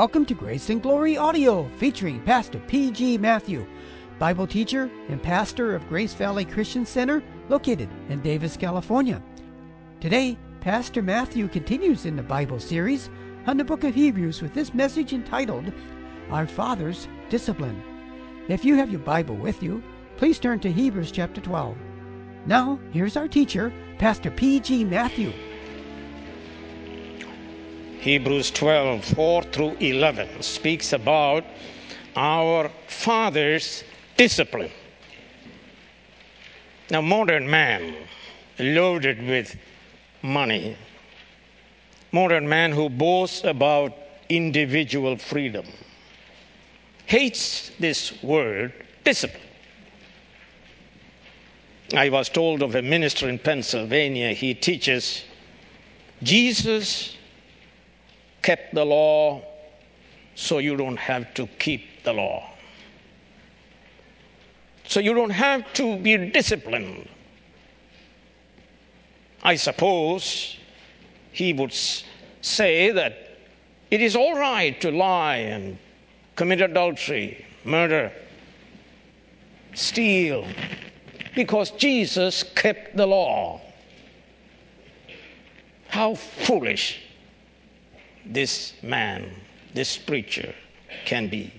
Welcome 0.00 0.24
to 0.24 0.34
Grace 0.34 0.70
and 0.70 0.80
Glory 0.80 1.18
Audio 1.18 1.68
featuring 1.76 2.22
Pastor 2.22 2.58
P.G. 2.68 3.18
Matthew, 3.18 3.66
Bible 4.18 4.46
teacher 4.46 4.90
and 5.10 5.22
pastor 5.22 5.74
of 5.74 5.86
Grace 5.90 6.14
Valley 6.14 6.46
Christian 6.46 6.86
Center 6.86 7.22
located 7.50 7.90
in 8.08 8.22
Davis, 8.22 8.56
California. 8.56 9.22
Today, 10.00 10.38
Pastor 10.62 11.02
Matthew 11.02 11.48
continues 11.48 12.06
in 12.06 12.16
the 12.16 12.22
Bible 12.22 12.58
series 12.58 13.10
on 13.46 13.58
the 13.58 13.64
book 13.64 13.84
of 13.84 13.94
Hebrews 13.94 14.40
with 14.40 14.54
this 14.54 14.72
message 14.72 15.12
entitled 15.12 15.70
Our 16.30 16.46
Father's 16.46 17.06
Discipline. 17.28 17.82
If 18.48 18.64
you 18.64 18.76
have 18.76 18.90
your 18.90 19.00
Bible 19.00 19.36
with 19.36 19.62
you, 19.62 19.82
please 20.16 20.38
turn 20.38 20.60
to 20.60 20.72
Hebrews 20.72 21.12
chapter 21.12 21.42
12. 21.42 21.76
Now, 22.46 22.80
here's 22.90 23.18
our 23.18 23.28
teacher, 23.28 23.70
Pastor 23.98 24.30
P.G. 24.30 24.82
Matthew. 24.82 25.30
Hebrews 28.00 28.50
12 28.52 29.04
4 29.04 29.42
through 29.42 29.76
11 29.78 30.42
speaks 30.42 30.94
about 30.94 31.44
our 32.16 32.70
father's 32.86 33.84
discipline. 34.16 34.70
Now, 36.90 37.02
modern 37.02 37.48
man, 37.48 37.94
loaded 38.58 39.22
with 39.22 39.54
money, 40.22 40.78
modern 42.10 42.48
man 42.48 42.72
who 42.72 42.88
boasts 42.88 43.44
about 43.44 43.92
individual 44.30 45.18
freedom, 45.18 45.66
hates 47.04 47.70
this 47.78 48.22
word 48.22 48.72
discipline. 49.04 49.42
I 51.94 52.08
was 52.08 52.30
told 52.30 52.62
of 52.62 52.76
a 52.76 52.82
minister 52.82 53.28
in 53.28 53.38
Pennsylvania, 53.38 54.32
he 54.32 54.54
teaches 54.54 55.24
Jesus 56.22 57.16
kept 58.42 58.74
the 58.74 58.84
law, 58.84 59.42
so 60.34 60.58
you 60.58 60.76
don't 60.76 60.96
have 60.96 61.32
to 61.34 61.46
keep 61.58 62.02
the 62.04 62.12
law. 62.12 62.50
So 64.86 65.00
you 65.00 65.14
don't 65.14 65.30
have 65.30 65.72
to 65.74 65.96
be 65.98 66.16
disciplined. 66.16 67.08
I 69.42 69.56
suppose 69.56 70.56
he 71.32 71.52
would 71.52 71.72
say 72.42 72.90
that 72.90 73.38
it 73.90 74.00
is 74.02 74.16
all 74.16 74.38
right 74.38 74.80
to 74.80 74.90
lie 74.90 75.36
and 75.36 75.78
commit 76.36 76.60
adultery, 76.60 77.44
murder, 77.64 78.12
steal, 79.74 80.46
because 81.34 81.70
Jesus 81.72 82.42
kept 82.42 82.96
the 82.96 83.06
law. 83.06 83.60
How 85.88 86.14
foolish 86.14 87.00
this 88.24 88.74
man, 88.82 89.30
this 89.74 89.96
preacher 89.96 90.54
can 91.04 91.28
be. 91.28 91.52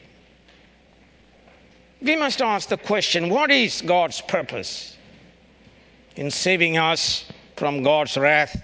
We 2.01 2.15
must 2.15 2.41
ask 2.41 2.69
the 2.69 2.77
question 2.77 3.29
what 3.29 3.51
is 3.51 3.81
God's 3.81 4.21
purpose 4.21 4.97
in 6.15 6.31
saving 6.31 6.77
us 6.77 7.31
from 7.55 7.83
God's 7.83 8.17
wrath 8.17 8.59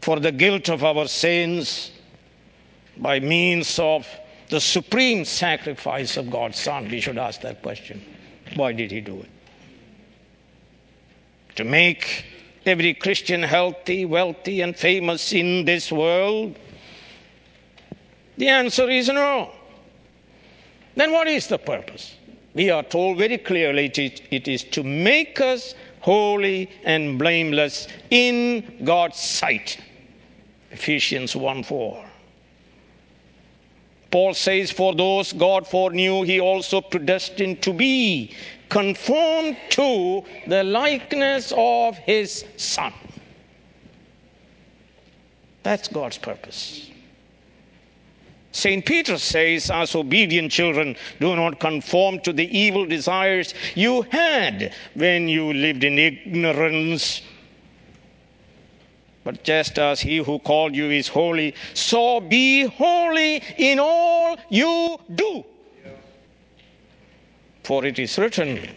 for 0.00 0.18
the 0.18 0.32
guilt 0.32 0.68
of 0.68 0.82
our 0.84 1.06
sins 1.06 1.92
by 2.96 3.20
means 3.20 3.78
of 3.78 4.06
the 4.48 4.60
supreme 4.60 5.24
sacrifice 5.24 6.16
of 6.16 6.30
God's 6.30 6.58
Son? 6.58 6.88
We 6.90 7.00
should 7.00 7.18
ask 7.18 7.40
that 7.42 7.62
question. 7.62 8.02
Why 8.56 8.72
did 8.72 8.90
He 8.90 9.00
do 9.00 9.20
it? 9.20 9.30
To 11.56 11.64
make 11.64 12.24
every 12.66 12.94
Christian 12.94 13.42
healthy, 13.42 14.04
wealthy, 14.04 14.60
and 14.60 14.76
famous 14.76 15.32
in 15.32 15.64
this 15.64 15.90
world? 15.90 16.56
The 18.38 18.48
answer 18.48 18.88
is 18.88 19.08
no. 19.08 19.50
Then 20.96 21.12
what 21.12 21.28
is 21.28 21.46
the 21.46 21.58
purpose? 21.58 22.16
We 22.54 22.70
are 22.70 22.82
told 22.82 23.18
very 23.18 23.38
clearly 23.38 23.86
it 23.86 24.48
is 24.48 24.64
to 24.64 24.82
make 24.82 25.40
us 25.40 25.74
holy 26.00 26.70
and 26.84 27.18
blameless 27.18 27.88
in 28.10 28.80
God's 28.84 29.18
sight. 29.18 29.78
Ephesians 30.70 31.34
1 31.34 31.62
4. 31.62 32.04
Paul 34.10 34.34
says, 34.34 34.70
For 34.70 34.94
those 34.94 35.32
God 35.32 35.66
foreknew, 35.66 36.22
he 36.22 36.38
also 36.38 36.82
predestined 36.82 37.62
to 37.62 37.72
be 37.72 38.34
conformed 38.72 39.54
to 39.68 40.24
the 40.46 40.64
likeness 40.64 41.52
of 41.54 41.94
his 41.98 42.46
Son. 42.56 42.92
That's 45.62 45.88
God's 45.88 46.16
purpose. 46.16 46.90
St. 48.52 48.84
Peter 48.84 49.18
says, 49.18 49.70
As 49.70 49.94
obedient 49.94 50.50
children, 50.50 50.96
do 51.20 51.36
not 51.36 51.60
conform 51.60 52.20
to 52.20 52.32
the 52.32 52.48
evil 52.58 52.86
desires 52.86 53.52
you 53.74 54.02
had 54.10 54.72
when 54.94 55.28
you 55.28 55.52
lived 55.52 55.84
in 55.84 55.98
ignorance. 55.98 57.20
But 59.22 59.44
just 59.44 59.78
as 59.78 60.00
he 60.00 60.16
who 60.16 60.38
called 60.38 60.74
you 60.74 60.90
is 60.90 61.08
holy, 61.08 61.54
so 61.74 62.20
be 62.20 62.64
holy 62.64 63.42
in 63.58 63.78
all 63.78 64.38
you 64.48 64.98
do. 65.14 65.44
For 67.62 67.84
it 67.84 67.98
is 67.98 68.18
written, 68.18 68.68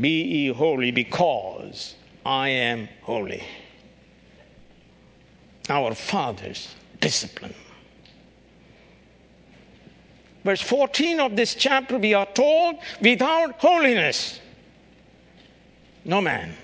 Be 0.00 0.22
ye 0.22 0.48
holy 0.48 0.90
because 0.90 1.94
I 2.26 2.48
am 2.48 2.88
holy. 3.02 3.42
Our 5.68 5.94
Father's 5.94 6.74
discipline. 7.00 7.54
Verse 10.44 10.60
14 10.62 11.20
of 11.20 11.36
this 11.36 11.54
chapter, 11.54 11.98
we 11.98 12.14
are 12.14 12.26
told, 12.26 12.76
without 13.02 13.60
holiness, 13.60 14.40
no 16.04 16.20
man 16.20 16.54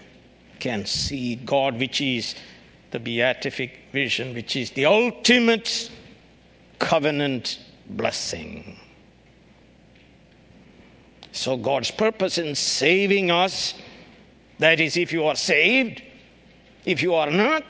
can 0.58 0.86
see 0.86 1.36
God, 1.36 1.78
which 1.78 2.00
is 2.00 2.34
the 2.92 2.98
beatific 2.98 3.72
vision, 3.92 4.32
which 4.32 4.56
is 4.56 4.70
the 4.70 4.86
ultimate 4.86 5.90
covenant 6.78 7.58
blessing. 7.90 8.78
So, 11.34 11.56
God's 11.56 11.90
purpose 11.90 12.38
in 12.38 12.54
saving 12.54 13.32
us 13.32 13.74
that 14.60 14.78
is, 14.78 14.96
if 14.96 15.12
you 15.12 15.24
are 15.24 15.34
saved, 15.34 16.00
if 16.84 17.02
you 17.02 17.14
are 17.14 17.28
not, 17.28 17.64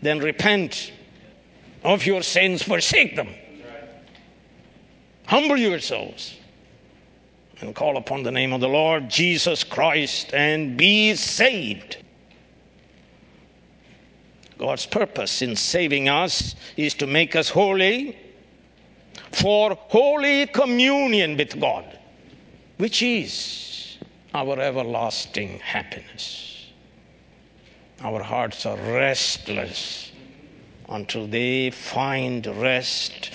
then 0.00 0.18
repent 0.18 0.92
of 1.84 2.06
your 2.06 2.22
sins, 2.22 2.62
forsake 2.62 3.16
them. 3.16 3.28
Humble 5.26 5.58
yourselves 5.58 6.36
and 7.60 7.74
call 7.74 7.98
upon 7.98 8.22
the 8.22 8.32
name 8.32 8.54
of 8.54 8.62
the 8.62 8.68
Lord 8.68 9.10
Jesus 9.10 9.62
Christ 9.62 10.32
and 10.32 10.78
be 10.78 11.14
saved. 11.14 11.98
God's 14.56 14.86
purpose 14.86 15.42
in 15.42 15.54
saving 15.54 16.08
us 16.08 16.54
is 16.78 16.94
to 16.94 17.06
make 17.06 17.36
us 17.36 17.50
holy 17.50 18.16
for 19.32 19.76
holy 19.88 20.46
communion 20.46 21.36
with 21.36 21.58
God, 21.60 21.98
which 22.78 23.02
is 23.02 23.98
our 24.34 24.60
everlasting 24.60 25.58
happiness. 25.60 26.66
Our 28.02 28.22
hearts 28.22 28.66
are 28.66 28.76
restless 28.76 30.12
until 30.88 31.26
they 31.26 31.70
find 31.70 32.46
rest 32.46 33.30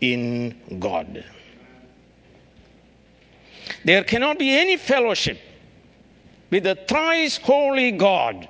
in 0.00 0.54
God. 0.78 1.24
There 3.84 4.04
cannot 4.04 4.38
be 4.38 4.50
any 4.50 4.76
fellowship 4.76 5.38
with 6.50 6.64
the 6.64 6.74
thrice 6.74 7.36
holy 7.36 7.92
God 7.92 8.48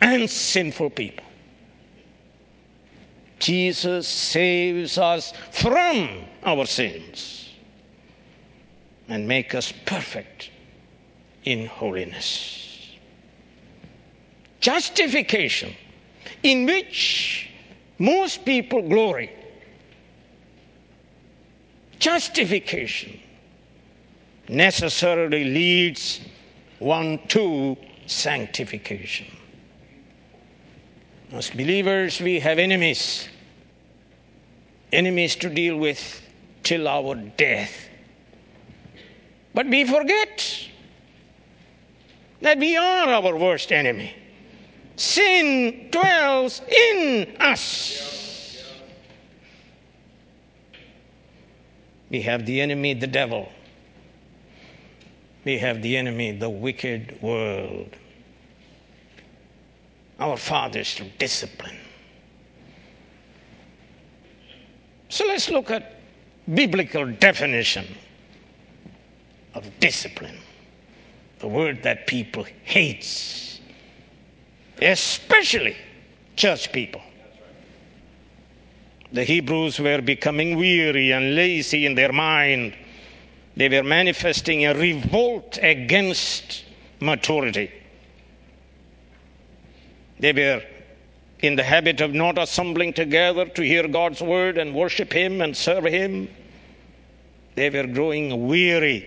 and 0.00 0.28
sinful 0.28 0.90
people. 0.90 1.25
Jesus 3.46 4.08
saves 4.08 4.98
us 4.98 5.32
from 5.52 6.08
our 6.42 6.66
sins 6.66 7.50
and 9.06 9.28
make 9.28 9.54
us 9.54 9.72
perfect 9.84 10.50
in 11.44 11.66
holiness. 11.66 12.90
Justification, 14.58 15.72
in 16.42 16.66
which 16.66 17.48
most 18.00 18.44
people 18.44 18.82
glory. 18.82 19.30
Justification 22.00 23.16
necessarily 24.48 25.44
leads 25.44 26.20
one 26.80 27.20
to 27.28 27.76
sanctification. 28.06 29.28
As 31.30 31.50
believers, 31.50 32.20
we 32.20 32.40
have 32.40 32.58
enemies, 32.58 33.28
enemies 34.92 35.36
to 35.36 35.48
deal 35.48 35.76
with 35.76 36.22
till 36.62 36.88
our 36.88 37.14
death. 37.14 37.88
But 39.54 39.66
we 39.66 39.84
forget 39.84 40.68
that 42.42 42.58
we 42.58 42.76
are 42.76 43.08
our 43.08 43.36
worst 43.36 43.72
enemy. 43.72 44.14
Sin 44.96 45.88
dwells 45.90 46.60
in 46.60 47.36
us. 47.40 48.62
We 52.10 52.22
have 52.22 52.46
the 52.46 52.60
enemy, 52.60 52.94
the 52.94 53.06
devil. 53.06 53.48
We 55.44 55.58
have 55.58 55.82
the 55.82 55.96
enemy, 55.96 56.32
the 56.32 56.50
wicked 56.50 57.20
world. 57.22 57.96
Our 60.18 60.36
fathers 60.36 60.94
to 60.96 61.04
discipline. 61.18 61.76
So 65.08 65.26
let's 65.26 65.50
look 65.50 65.70
at 65.70 65.96
biblical 66.54 67.10
definition 67.12 67.86
of 69.54 69.68
discipline. 69.80 70.38
The 71.38 71.48
word 71.48 71.82
that 71.82 72.06
people 72.06 72.44
hates, 72.64 73.60
especially 74.80 75.76
church 76.34 76.72
people. 76.72 77.02
The 79.12 79.24
Hebrews 79.24 79.78
were 79.78 80.02
becoming 80.02 80.56
weary 80.56 81.12
and 81.12 81.34
lazy 81.34 81.86
in 81.86 81.94
their 81.94 82.12
mind. 82.12 82.74
They 83.56 83.68
were 83.68 83.82
manifesting 83.82 84.66
a 84.66 84.74
revolt 84.74 85.58
against 85.62 86.64
maturity. 87.00 87.70
They 90.18 90.32
were 90.32 90.62
in 91.46 91.56
the 91.56 91.62
habit 91.62 92.00
of 92.00 92.12
not 92.12 92.38
assembling 92.38 92.92
together 92.92 93.46
to 93.46 93.62
hear 93.62 93.86
God's 93.86 94.20
word 94.20 94.58
and 94.58 94.74
worship 94.74 95.12
Him 95.12 95.40
and 95.40 95.56
serve 95.56 95.84
Him. 95.84 96.28
They 97.54 97.70
were 97.70 97.86
growing 97.86 98.48
weary 98.48 99.06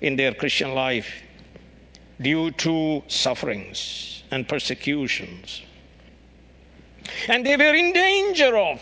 in 0.00 0.16
their 0.16 0.34
Christian 0.34 0.74
life 0.74 1.10
due 2.20 2.50
to 2.52 3.02
sufferings 3.08 4.22
and 4.30 4.46
persecutions. 4.46 5.62
And 7.28 7.44
they 7.44 7.56
were 7.56 7.74
in 7.74 7.92
danger 7.92 8.56
of 8.56 8.80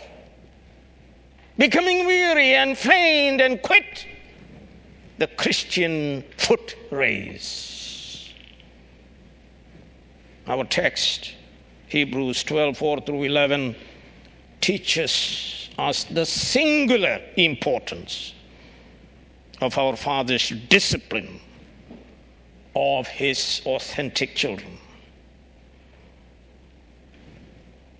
becoming 1.57 2.05
weary 2.05 2.55
and 2.55 2.77
faint 2.77 3.41
and 3.41 3.61
quit 3.61 4.05
the 5.17 5.27
Christian 5.27 6.23
foot 6.37 6.75
race. 6.91 8.33
Our 10.47 10.63
text, 10.65 11.35
Hebrews 11.91 12.45
12 12.45 12.77
4 12.77 13.01
through 13.01 13.23
11, 13.23 13.75
teaches 14.61 15.69
us 15.77 16.05
the 16.05 16.25
singular 16.25 17.19
importance 17.35 18.33
of 19.59 19.77
our 19.77 19.97
Father's 19.97 20.53
discipline 20.69 21.41
of 22.77 23.09
His 23.09 23.61
authentic 23.65 24.35
children. 24.35 24.77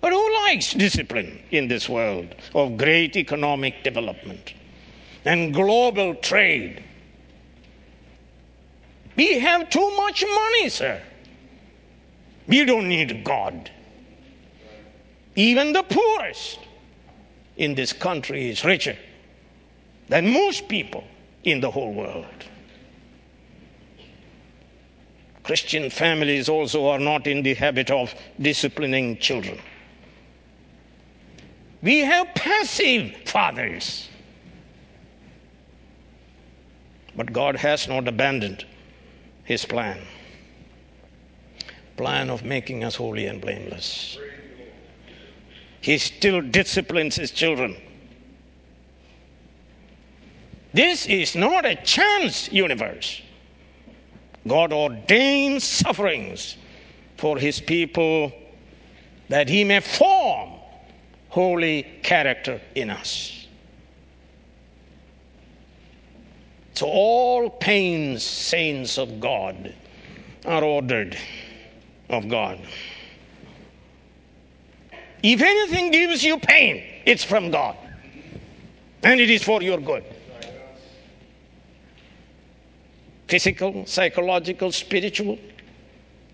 But 0.00 0.12
who 0.14 0.34
likes 0.46 0.72
discipline 0.72 1.42
in 1.50 1.68
this 1.68 1.86
world 1.86 2.34
of 2.54 2.78
great 2.78 3.14
economic 3.16 3.84
development 3.84 4.54
and 5.26 5.52
global 5.52 6.14
trade? 6.14 6.82
We 9.16 9.38
have 9.38 9.68
too 9.68 9.96
much 9.98 10.24
money, 10.26 10.70
sir. 10.70 11.02
We 12.48 12.64
don't 12.64 12.88
need 12.88 13.22
God. 13.22 13.70
Even 15.36 15.72
the 15.72 15.82
poorest 15.82 16.58
in 17.56 17.74
this 17.74 17.92
country 17.92 18.50
is 18.50 18.64
richer 18.64 18.96
than 20.08 20.30
most 20.30 20.68
people 20.68 21.04
in 21.44 21.60
the 21.60 21.70
whole 21.70 21.92
world. 21.92 22.26
Christian 25.42 25.90
families 25.90 26.48
also 26.48 26.86
are 26.86 26.98
not 26.98 27.26
in 27.26 27.42
the 27.42 27.54
habit 27.54 27.90
of 27.90 28.14
disciplining 28.40 29.18
children. 29.18 29.58
We 31.82 31.98
have 31.98 32.28
passive 32.34 33.16
fathers. 33.26 34.08
But 37.16 37.32
God 37.32 37.56
has 37.56 37.88
not 37.88 38.06
abandoned 38.06 38.64
his 39.44 39.64
plan 39.64 39.98
plan 41.96 42.30
of 42.30 42.42
making 42.42 42.82
us 42.82 42.96
holy 42.96 43.26
and 43.26 43.40
blameless. 43.40 44.18
He 45.82 45.98
still 45.98 46.40
disciplines 46.40 47.16
his 47.16 47.32
children. 47.32 47.76
This 50.72 51.06
is 51.06 51.34
not 51.34 51.66
a 51.66 51.74
chance 51.74 52.50
universe. 52.50 53.20
God 54.46 54.72
ordains 54.72 55.64
sufferings 55.64 56.56
for 57.16 57.36
his 57.36 57.60
people 57.60 58.32
that 59.28 59.48
he 59.48 59.64
may 59.64 59.80
form 59.80 60.52
holy 61.28 61.82
character 62.02 62.60
in 62.74 62.88
us. 62.88 63.46
So, 66.74 66.86
all 66.86 67.50
pains, 67.50 68.22
saints 68.22 68.98
of 68.98 69.20
God, 69.20 69.74
are 70.46 70.64
ordered 70.64 71.18
of 72.08 72.28
God. 72.28 72.58
If 75.22 75.40
anything 75.40 75.92
gives 75.92 76.24
you 76.24 76.38
pain, 76.38 76.82
it's 77.06 77.22
from 77.22 77.50
God, 77.50 77.76
and 79.04 79.20
it 79.20 79.30
is 79.30 79.42
for 79.42 79.62
your 79.62 79.78
good. 79.78 80.04
Physical, 83.28 83.86
psychological, 83.86 84.72
spiritual, 84.72 85.38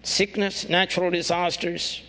sickness, 0.02 0.68
natural 0.68 1.10
disasters, 1.10 2.02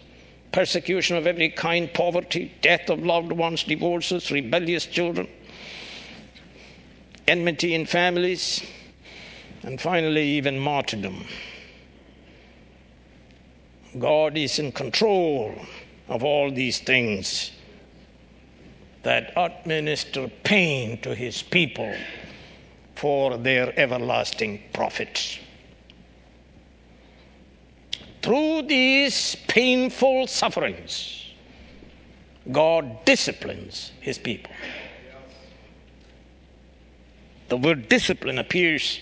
persecution 0.54 1.18
of 1.18 1.28
every 1.28 1.50
kind, 1.50 1.94
poverty, 1.94 2.54
death 2.62 2.90
of 2.90 3.06
loved 3.06 3.34
ones, 3.34 3.64
divorces, 3.64 4.32
rebellious 4.32 4.86
children, 4.86 5.28
enmity 7.28 7.76
in 7.76 7.86
families, 7.86 8.66
and 9.64 9.82
finally, 9.82 10.24
even 10.24 10.58
martyrdom. 10.58 11.26
God 13.98 14.38
is 14.38 14.60
in 14.60 14.72
control 14.72 15.54
of 16.10 16.24
all 16.24 16.52
these 16.52 16.80
things 16.80 17.52
that 19.04 19.32
administer 19.38 20.30
pain 20.44 21.00
to 21.02 21.16
his 21.16 21.42
people 21.42 21.96
for 22.96 23.38
their 23.38 23.74
everlasting 23.80 24.62
profit 24.74 25.40
through 28.22 28.64
these 28.64 29.36
painful 29.48 30.28
sufferings, 30.28 31.26
God 32.52 33.06
disciplines 33.06 33.92
his 34.02 34.18
people. 34.18 34.54
The 37.48 37.58
word 37.58 37.90
discipline 37.90 38.38
appears 38.38 39.00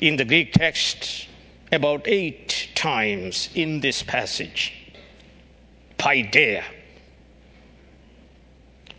in 0.00 0.16
the 0.16 0.24
Greek 0.24 0.52
text 0.52 1.28
about 1.70 2.06
eight 2.06 2.68
times 2.74 3.48
in 3.54 3.80
this 3.80 4.02
passage. 4.02 4.81
Paideia. 6.02 6.64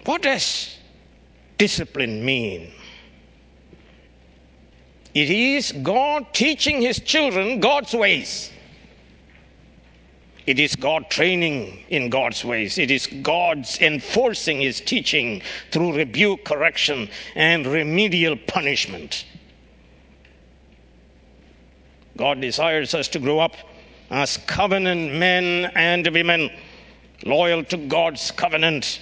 What 0.06 0.22
does 0.22 0.78
discipline 1.58 2.24
mean? 2.24 2.72
It 5.14 5.30
is 5.30 5.74
God 5.84 6.34
teaching 6.34 6.82
his 6.82 7.02
children 7.02 7.60
God's 7.60 7.94
ways. 7.94 8.52
It 10.46 10.60
is 10.60 10.78
God 10.78 11.10
training 11.10 11.84
in 11.90 12.10
God's 12.10 12.46
ways. 12.46 12.78
It 12.78 12.90
is 12.90 13.08
God's 13.22 13.80
enforcing 13.80 14.60
His 14.60 14.82
teaching 14.82 15.42
through 15.72 15.96
rebuke, 15.96 16.44
correction, 16.44 17.10
and 17.36 17.66
remedial 17.66 18.36
punishment. 18.36 19.26
God 22.18 22.42
desires 22.42 22.94
us 22.94 23.08
to 23.10 23.20
grow 23.20 23.40
up 23.40 23.56
as 24.10 24.38
covenant 24.46 25.14
men 25.14 25.72
and 25.76 26.06
women, 26.08 26.52
loyal 27.26 27.64
to 27.66 27.78
God's 27.78 28.32
covenant, 28.32 29.00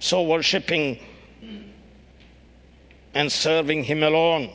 so 0.00 0.22
worshiping 0.22 0.98
and 3.14 3.30
serving 3.30 3.84
Him 3.84 4.02
alone, 4.02 4.50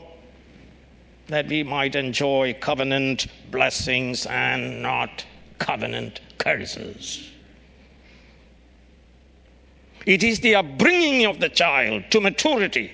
that 1.28 1.48
we 1.48 1.64
might 1.64 1.96
enjoy 1.96 2.54
covenant 2.60 3.28
blessings 3.52 4.26
and 4.28 4.82
not 4.82 5.26
covenant 5.60 6.22
curses. 6.38 7.30
It 10.06 10.24
is 10.24 10.40
the 10.40 10.56
upbringing 10.56 11.26
of 11.26 11.40
the 11.40 11.50
child 11.50 12.04
to 12.12 12.20
maturity. 12.20 12.92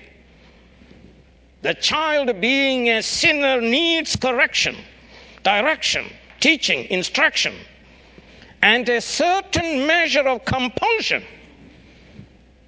The 1.62 1.74
child, 1.74 2.40
being 2.40 2.88
a 2.88 3.02
sinner, 3.02 3.60
needs 3.60 4.16
correction, 4.16 4.76
direction, 5.42 6.06
teaching, 6.38 6.86
instruction, 6.86 7.54
and 8.62 8.88
a 8.88 9.00
certain 9.00 9.86
measure 9.86 10.26
of 10.28 10.44
compulsion 10.44 11.22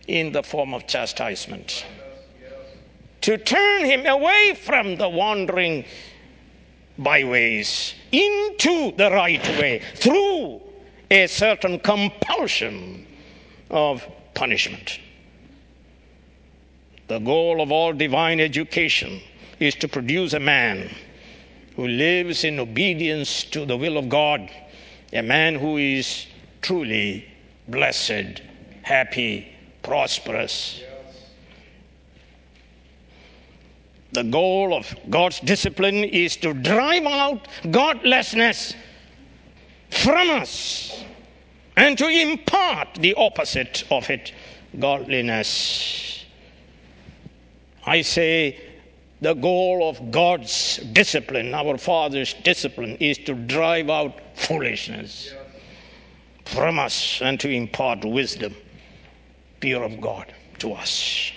in 0.08 0.32
the 0.32 0.42
form 0.42 0.74
of 0.74 0.86
chastisement 0.86 1.84
to 3.20 3.38
turn 3.38 3.84
him 3.84 4.04
away 4.06 4.54
from 4.54 4.96
the 4.96 5.08
wandering 5.08 5.84
byways 6.98 7.94
into 8.10 8.92
the 8.96 9.10
right 9.10 9.46
way 9.60 9.80
through 9.94 10.60
a 11.10 11.26
certain 11.26 11.78
compulsion 11.78 13.06
of 13.70 14.06
punishment. 14.34 14.98
The 17.08 17.18
goal 17.18 17.60
of 17.60 17.70
all 17.70 17.92
divine 17.92 18.40
education 18.40 19.20
is 19.60 19.74
to 19.76 19.88
produce 19.88 20.32
a 20.32 20.40
man 20.40 20.90
who 21.76 21.86
lives 21.86 22.44
in 22.44 22.58
obedience 22.58 23.44
to 23.44 23.64
the 23.64 23.76
will 23.76 23.98
of 23.98 24.08
God, 24.08 24.50
a 25.12 25.22
man 25.22 25.54
who 25.54 25.76
is 25.76 26.26
truly 26.62 27.26
blessed, 27.68 28.42
happy, 28.82 29.48
prosperous. 29.82 30.82
The 34.12 34.24
goal 34.24 34.74
of 34.74 34.94
God's 35.10 35.40
discipline 35.40 36.04
is 36.04 36.36
to 36.36 36.52
drive 36.54 37.04
out 37.04 37.48
godlessness 37.70 38.74
from 39.90 40.30
us 40.30 41.04
and 41.76 41.96
to 41.98 42.08
impart 42.08 42.88
the 42.96 43.14
opposite 43.14 43.84
of 43.90 44.08
it 44.10 44.32
godliness. 44.78 46.24
I 47.84 48.02
say 48.02 48.58
the 49.22 49.34
goal 49.34 49.88
of 49.88 50.10
God's 50.10 50.78
discipline, 50.92 51.54
our 51.54 51.78
Father's 51.78 52.34
discipline, 52.42 52.96
is 52.96 53.18
to 53.18 53.34
drive 53.34 53.88
out 53.88 54.18
foolishness 54.34 55.32
from 56.44 56.80
us 56.80 57.20
and 57.22 57.38
to 57.38 57.48
impart 57.48 58.04
wisdom, 58.04 58.52
fear 59.60 59.80
of 59.80 60.00
God 60.00 60.34
to 60.58 60.72
us. 60.72 61.30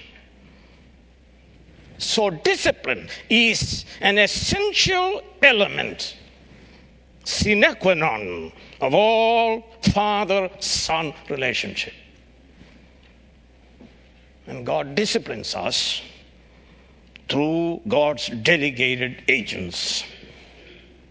So, 2.00 2.32
discipline 2.32 3.08
is 3.30 3.86
an 4.02 4.18
essential 4.18 5.22
element, 5.44 6.18
sine 7.24 7.76
qua 7.80 7.94
non, 7.94 8.52
of 8.82 8.96
all 8.96 9.64
father 9.94 10.50
son 10.60 11.14
relationship. 11.30 11.94
And 14.48 14.66
God 14.66 14.96
disciplines 14.96 15.54
us 15.54 16.02
through 17.30 17.82
God's 17.88 18.28
delegated 18.28 19.24
agents, 19.28 20.04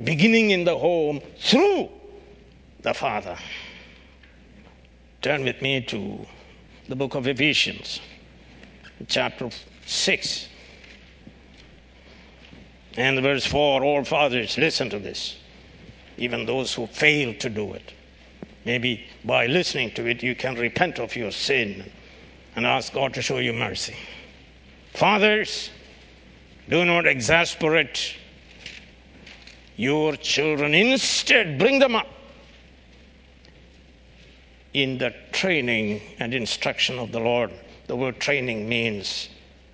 beginning 0.02 0.50
in 0.50 0.64
the 0.64 0.76
home 0.76 1.20
through 1.38 1.88
the 2.82 2.94
Father. 2.94 3.36
Turn 5.22 5.44
with 5.44 5.62
me 5.62 5.80
to 5.80 6.26
the 6.88 6.96
book 6.96 7.14
of 7.14 7.26
Ephesians, 7.26 8.00
chapter 9.08 9.50
6. 9.86 10.48
And 12.96 13.20
verse 13.22 13.46
4 13.46 13.82
All 13.82 14.04
fathers, 14.04 14.56
listen 14.58 14.90
to 14.90 14.98
this, 14.98 15.36
even 16.18 16.46
those 16.46 16.74
who 16.74 16.86
fail 16.86 17.34
to 17.34 17.48
do 17.48 17.72
it. 17.72 17.92
Maybe 18.64 19.06
by 19.24 19.46
listening 19.46 19.90
to 19.92 20.06
it, 20.06 20.22
you 20.22 20.34
can 20.34 20.54
repent 20.54 20.98
of 20.98 21.16
your 21.16 21.32
sin 21.32 21.90
and 22.56 22.66
ask 22.66 22.92
God 22.92 23.12
to 23.14 23.22
show 23.22 23.38
you 23.38 23.52
mercy. 23.52 23.96
Fathers, 24.94 25.70
do 26.68 26.84
not 26.84 27.06
exasperate 27.06 28.16
your 29.76 30.16
children. 30.16 30.74
Instead, 30.74 31.58
bring 31.58 31.78
them 31.78 31.94
up 31.94 32.08
in 34.72 34.98
the 34.98 35.14
training 35.32 36.00
and 36.18 36.34
instruction 36.34 36.98
of 36.98 37.12
the 37.12 37.20
Lord. 37.20 37.50
The 37.86 37.96
word 37.96 38.18
training 38.18 38.68
means 38.68 39.28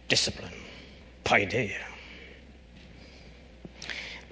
discipline, 0.09 0.53
paideia. 1.25 1.77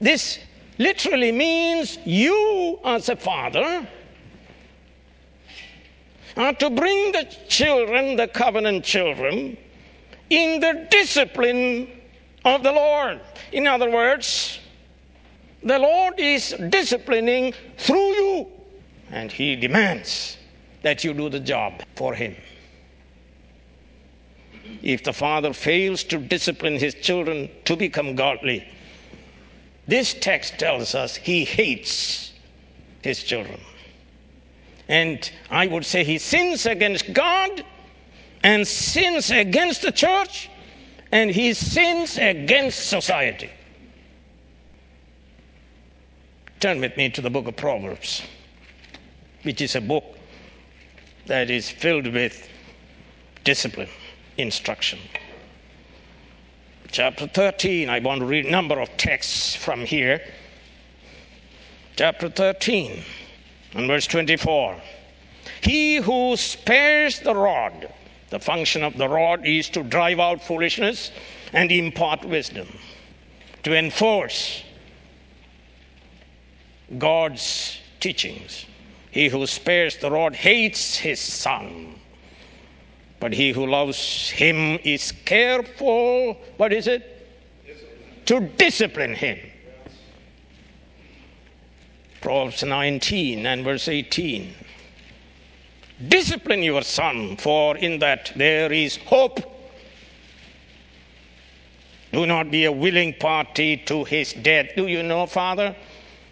This 0.01 0.39
literally 0.79 1.33
means 1.33 1.99
you, 2.05 2.79
as 2.85 3.09
a 3.09 3.17
father, 3.17 3.89
are 6.37 6.55
to 6.55 6.71
bring 6.71 7.13
the 7.13 7.25
children, 7.49 8.17
the 8.17 8.29
covenant 8.29 8.85
children, 8.85 9.57
in 10.31 10.61
the 10.61 10.87
discipline 10.91 11.89
of 12.45 12.63
the 12.63 12.73
Lord. 12.73 13.21
In 13.53 13.67
other 13.67 13.91
words, 13.91 14.59
the 15.63 15.79
Lord 15.79 16.15
is 16.19 16.55
disciplining 16.69 17.55
through 17.77 17.97
you, 18.15 18.47
and 19.11 19.31
He 19.31 19.57
demands 19.57 20.37
that 20.83 21.03
you 21.05 21.13
do 21.15 21.29
the 21.29 21.41
job 21.41 21.83
for 21.97 22.15
Him. 22.15 22.37
If 24.83 25.03
the 25.03 25.13
father 25.13 25.53
fails 25.53 26.05
to 26.05 26.19
discipline 26.19 26.79
his 26.79 26.95
children 26.95 27.51
to 27.65 27.77
become 27.77 28.15
godly, 28.15 28.67
this 29.87 30.15
text 30.15 30.59
tells 30.59 30.95
us 30.95 31.17
he 31.17 31.45
hates 31.45 32.33
his 33.03 33.23
children. 33.23 33.61
And 34.89 35.31
I 35.51 35.67
would 35.67 35.85
say 35.85 36.05
he 36.05 36.19
sins 36.19 36.67
against 36.67 37.13
God 37.13 37.65
and 38.43 38.67
sins 38.67 39.31
against 39.31 39.83
the 39.83 39.93
church 39.93 40.51
and 41.13 41.31
he 41.31 41.55
sins 41.55 42.19
against 42.19 42.89
society. 42.89 43.51
Turn 46.61 46.81
with 46.81 46.97
me 46.97 47.09
to 47.11 47.21
the 47.21 47.31
book 47.31 47.47
of 47.47 47.57
Proverbs, 47.57 48.23
which 49.43 49.61
is 49.61 49.77
a 49.77 49.81
book 49.81 50.05
that 51.27 51.51
is 51.51 51.71
filled 51.71 52.07
with 52.09 52.49
discipline, 53.45 53.89
instruction. 54.37 54.99
Chapter 56.91 57.27
13, 57.27 57.89
I 57.89 57.99
want 58.01 58.21
to 58.21 58.27
read 58.27 58.47
a 58.47 58.51
number 58.51 58.81
of 58.81 58.89
texts 58.97 59.55
from 59.55 59.85
here. 59.85 60.21
Chapter 61.97 62.29
13 62.29 63.03
and 63.75 63.87
verse 63.87 64.07
24. 64.07 64.81
He 65.61 65.97
who 65.97 66.37
spares 66.37 67.21
the 67.21 67.35
rod, 67.35 67.93
the 68.31 68.39
function 68.39 68.83
of 68.83 68.97
the 68.97 69.09
rod 69.09 69.47
is 69.47 69.69
to 69.71 69.83
drive 69.83 70.21
out 70.21 70.43
foolishness 70.43 71.11
and 71.53 71.73
impart 71.73 72.25
wisdom, 72.25 72.69
to 73.63 73.77
enforce 73.77 74.63
God's 76.99 77.79
teachings. 78.01 78.67
He 79.11 79.29
who 79.29 79.47
spares 79.47 79.97
the 79.97 80.11
rod 80.11 80.35
hates 80.35 80.97
his 80.97 81.19
son, 81.19 81.95
but 83.21 83.33
he 83.33 83.51
who 83.51 83.67
loves 83.67 84.29
him 84.31 84.79
is 84.85 85.13
careful, 85.25 86.35
what 86.57 86.73
is 86.73 86.87
it? 86.87 87.15
To 88.27 88.41
discipline 88.41 89.15
him. 89.15 89.39
Proverbs 92.21 92.63
19 92.63 93.47
and 93.47 93.65
verse 93.65 93.89
18. 93.89 94.55
Discipline 96.07 96.63
your 96.63 96.83
son, 96.83 97.37
for 97.37 97.77
in 97.77 97.99
that 97.99 98.33
there 98.37 98.73
is 98.73 98.97
hope. 98.99 99.41
Do 102.13 102.25
not 102.25 102.51
be 102.51 102.65
a 102.67 102.73
willing 102.73 103.15
party 103.15 103.77
to 103.87 104.05
his 104.05 104.33
death. 104.33 104.71
Do 104.77 104.87
you 104.87 105.03
know, 105.03 105.27
Father? 105.27 105.75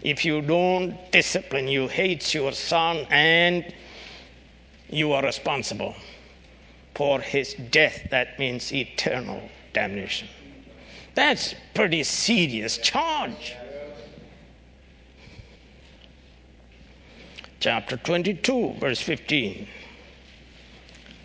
If 0.02 0.24
you 0.24 0.40
don't 0.40 1.10
discipline, 1.10 1.66
you 1.66 1.88
hate 1.88 2.32
your 2.32 2.52
son 2.52 3.06
and 3.10 3.74
you 4.88 5.12
are 5.12 5.22
responsible 5.22 5.96
for 6.94 7.20
his 7.20 7.54
death. 7.70 8.06
That 8.10 8.38
means 8.38 8.72
eternal 8.72 9.42
damnation. 9.72 10.28
That's 11.14 11.54
pretty 11.74 12.04
serious 12.04 12.78
charge. 12.78 13.54
Chapter 17.60 17.96
22, 17.96 18.74
verse 18.78 19.00
15. 19.00 19.66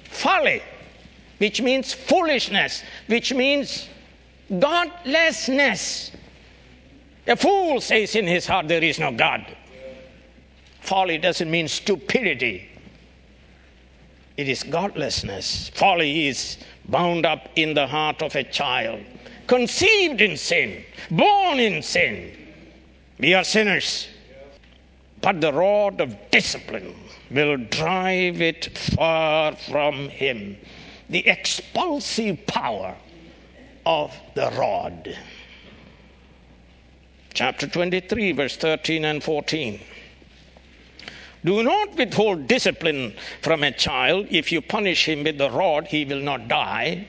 Folly, 0.05 0.61
which 1.37 1.61
means 1.61 1.93
foolishness, 1.93 2.83
which 3.07 3.33
means 3.33 3.87
godlessness. 4.59 6.11
A 7.27 7.35
fool 7.35 7.81
says 7.81 8.15
in 8.15 8.27
his 8.27 8.45
heart, 8.45 8.67
There 8.67 8.83
is 8.83 8.99
no 8.99 9.11
God. 9.11 9.45
Folly 10.81 11.17
doesn't 11.17 11.49
mean 11.49 11.67
stupidity, 11.67 12.67
it 14.37 14.47
is 14.47 14.63
godlessness. 14.63 15.69
Folly 15.69 16.27
is 16.27 16.57
bound 16.85 17.25
up 17.25 17.49
in 17.55 17.73
the 17.73 17.85
heart 17.85 18.21
of 18.23 18.35
a 18.35 18.43
child, 18.43 18.99
conceived 19.47 20.21
in 20.21 20.35
sin, 20.35 20.83
born 21.11 21.59
in 21.59 21.83
sin. 21.83 22.35
We 23.19 23.35
are 23.35 23.43
sinners. 23.43 24.07
But 25.21 25.39
the 25.39 25.53
rod 25.53 26.01
of 26.01 26.15
discipline 26.31 26.95
will 27.29 27.57
drive 27.57 28.41
it 28.41 28.75
far 28.77 29.55
from 29.55 30.09
him. 30.09 30.57
The 31.09 31.27
expulsive 31.27 32.45
power 32.47 32.95
of 33.85 34.13
the 34.33 34.51
rod. 34.57 35.15
Chapter 37.33 37.67
23, 37.67 38.31
verse 38.31 38.57
13 38.57 39.05
and 39.05 39.23
14. 39.23 39.79
Do 41.43 41.63
not 41.63 41.95
withhold 41.95 42.47
discipline 42.47 43.15
from 43.41 43.63
a 43.63 43.71
child. 43.71 44.27
If 44.29 44.51
you 44.51 44.61
punish 44.61 45.07
him 45.07 45.23
with 45.23 45.37
the 45.37 45.49
rod, 45.49 45.87
he 45.87 46.05
will 46.05 46.19
not 46.19 46.47
die. 46.47 47.07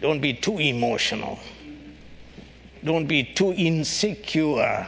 Don't 0.00 0.20
be 0.20 0.34
too 0.34 0.58
emotional. 0.58 1.38
Don't 2.84 3.06
be 3.06 3.24
too 3.24 3.52
insecure 3.52 4.86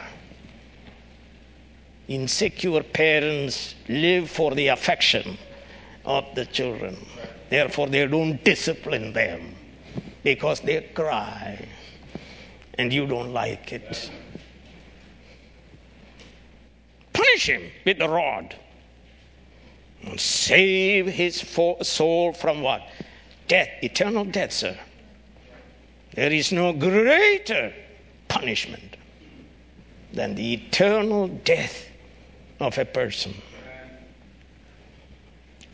insecure 2.15 2.83
parents 2.83 3.75
live 3.87 4.29
for 4.29 4.53
the 4.55 4.67
affection 4.67 5.37
of 6.05 6.25
the 6.35 6.45
children. 6.45 6.97
Therefore, 7.49 7.87
they 7.87 8.07
don't 8.07 8.43
discipline 8.43 9.13
them. 9.13 9.55
because 10.23 10.59
they 10.61 10.81
cry 10.93 11.67
and 12.77 12.93
you 12.93 13.05
don't 13.07 13.33
like 13.33 13.73
it. 13.73 14.11
Punish 17.13 17.49
him 17.49 17.63
with 17.85 17.97
the 17.97 18.07
rod 18.07 18.55
and 20.03 20.19
save 20.19 21.07
his 21.07 21.35
soul 21.81 22.33
from 22.33 22.61
what? 22.61 22.87
Death, 23.47 23.69
eternal 23.81 24.25
death, 24.25 24.51
sir. 24.51 24.77
There 26.13 26.31
is 26.31 26.51
no 26.51 26.73
greater 26.73 27.73
punishment 28.27 28.97
than 30.13 30.35
the 30.35 30.53
eternal 30.53 31.27
death 31.27 31.85
of 32.61 32.77
a 32.77 32.85
person. 32.85 33.33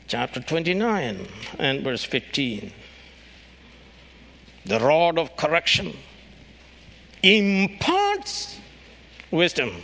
Chapter 0.08 0.40
29 0.40 1.28
and 1.60 1.84
verse 1.84 2.04
15. 2.06 2.72
The 4.66 4.80
rod 4.80 5.20
of 5.20 5.36
correction 5.36 5.96
imparts 7.22 8.58
wisdom. 9.32 9.84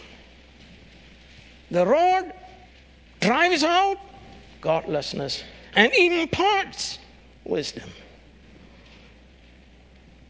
The 1.72 1.86
rod 1.86 2.33
drives 3.19 3.63
out 3.63 3.98
godlessness 4.62 5.43
and 5.75 5.91
imparts 5.93 7.00
wisdom. 7.43 7.89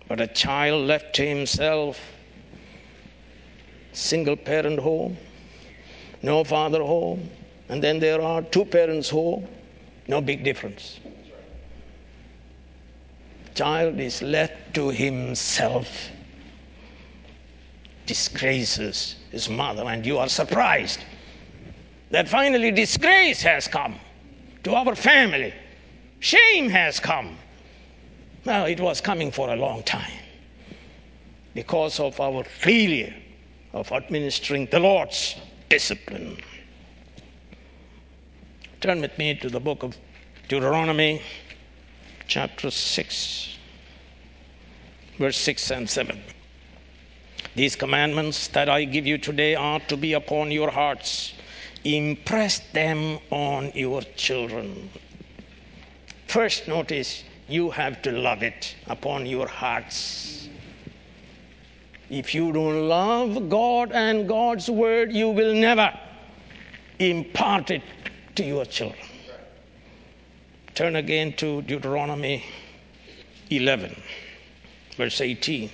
But 0.08 0.22
a 0.22 0.28
child 0.28 0.88
left 0.88 1.16
to 1.16 1.28
himself, 1.28 2.00
single 3.92 4.36
parent 4.36 4.80
home, 4.80 5.18
no 6.24 6.44
father 6.44 6.82
home, 6.82 7.30
and 7.70 7.84
then 7.84 8.00
there 8.00 8.22
are 8.22 8.42
two 8.42 8.66
parents 8.66 9.10
home, 9.10 9.48
no 10.08 10.22
big 10.22 10.44
difference. 10.44 11.00
Child 13.54 14.00
is 14.00 14.22
left 14.22 14.74
to 14.74 14.90
himself, 14.90 15.88
disgraces 18.06 19.18
his 19.32 19.50
mother, 19.50 19.84
and 19.84 20.06
you 20.06 20.18
are 20.18 20.30
surprised 20.30 21.02
that 22.10 22.28
finally 22.28 22.72
disgrace 22.72 23.42
has 23.42 23.68
come 23.68 23.96
to 24.64 24.74
our 24.74 24.96
family. 24.96 25.54
Shame 26.20 26.70
has 26.70 27.00
come. 27.00 27.38
Well, 28.46 28.66
it 28.66 28.80
was 28.80 29.02
coming 29.02 29.32
for 29.32 29.50
a 29.50 29.56
long 29.56 29.84
time 29.84 30.20
because 31.54 32.00
of 32.00 32.20
our 32.20 32.44
failure 32.44 33.14
of 33.74 33.92
administering 33.92 34.68
the 34.68 34.80
Lord's 34.80 35.36
discipline. 35.70 36.38
Turn 38.82 39.02
with 39.02 39.18
me 39.18 39.36
to 39.36 39.50
the 39.50 39.60
book 39.60 39.84
of 39.84 39.96
Deuteronomy, 40.50 41.22
chapter 42.28 42.70
6, 42.70 43.58
verse 45.18 45.38
6 45.38 45.72
and 45.72 45.90
7. 45.90 46.22
These 47.56 47.76
commandments 47.76 48.48
that 48.50 48.68
I 48.68 48.84
give 48.84 49.06
you 49.06 49.18
today 49.18 49.56
are 49.56 49.80
to 49.82 49.96
be 49.96 50.14
upon 50.14 50.52
your 50.52 50.72
hearts. 50.72 51.34
Impress 51.84 52.60
them 52.72 53.20
on 53.30 53.72
your 53.76 54.02
children. 54.16 54.90
First, 56.28 56.68
notice 56.68 57.24
you 57.48 57.70
have 57.70 58.02
to 58.02 58.12
love 58.12 58.42
it 58.42 58.76
upon 58.88 59.26
your 59.26 59.48
hearts. 59.48 60.50
If 62.10 62.36
you 62.36 62.52
don't 62.52 62.88
love 62.88 63.50
God 63.50 63.92
and 63.92 64.28
God's 64.28 64.70
word, 64.70 65.12
you 65.12 65.30
will 65.30 65.54
never 65.54 65.92
impart 67.00 67.72
it 67.72 67.82
to 68.36 68.44
your 68.44 68.66
children. 68.66 69.00
Turn 70.76 70.96
again 70.96 71.34
to 71.34 71.62
Deuteronomy 71.62 72.44
11, 73.50 74.02
verse 74.98 75.22
18. 75.22 75.70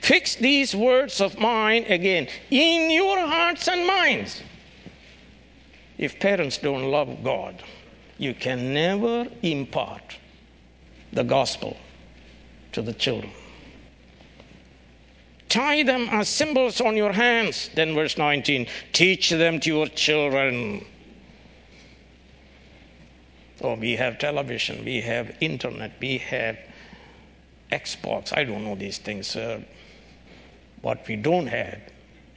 Fix 0.00 0.36
these 0.36 0.74
words 0.74 1.20
of 1.20 1.38
mine 1.38 1.84
again 1.88 2.28
in 2.50 2.90
your 2.90 3.18
hearts 3.18 3.68
and 3.68 3.86
minds. 3.86 4.42
If 5.98 6.20
parents 6.20 6.58
don't 6.58 6.90
love 6.90 7.24
God, 7.24 7.62
you 8.18 8.34
can 8.34 8.74
never 8.74 9.26
impart 9.42 10.16
the 11.12 11.24
gospel 11.24 11.76
to 12.72 12.82
the 12.82 12.92
children. 12.92 13.32
Tie 15.48 15.84
them 15.84 16.08
as 16.10 16.28
symbols 16.28 16.80
on 16.80 16.96
your 16.96 17.12
hands. 17.12 17.70
Then, 17.74 17.94
verse 17.94 18.18
19 18.18 18.66
teach 18.92 19.30
them 19.30 19.60
to 19.60 19.70
your 19.70 19.86
children. 19.86 20.84
Oh, 23.62 23.74
we 23.74 23.96
have 23.96 24.18
television, 24.18 24.84
we 24.84 25.00
have 25.00 25.34
internet, 25.40 25.92
we 26.00 26.18
have 26.18 26.58
Xbox. 27.72 28.36
I 28.36 28.44
don't 28.44 28.64
know 28.64 28.74
these 28.74 28.98
things, 28.98 29.26
sir. 29.26 29.62
What 30.82 31.06
we 31.08 31.16
don't 31.16 31.46
have 31.46 31.80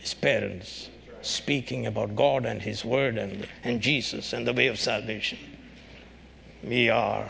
is 0.02 0.13
parents 0.13 0.89
speaking 1.22 1.88
about 1.88 2.15
God 2.15 2.45
and 2.45 2.62
His 2.62 2.86
Word 2.86 3.17
and, 3.17 3.48
and 3.63 3.82
Jesus 3.82 4.34
and 4.34 4.48
the 4.48 4.54
way 4.54 4.67
of 4.67 4.80
salvation. 4.80 5.38
We 6.63 6.89
are 6.89 7.30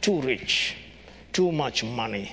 too 0.00 0.20
rich, 0.20 0.76
too 1.32 1.50
much 1.50 1.82
money. 1.82 2.32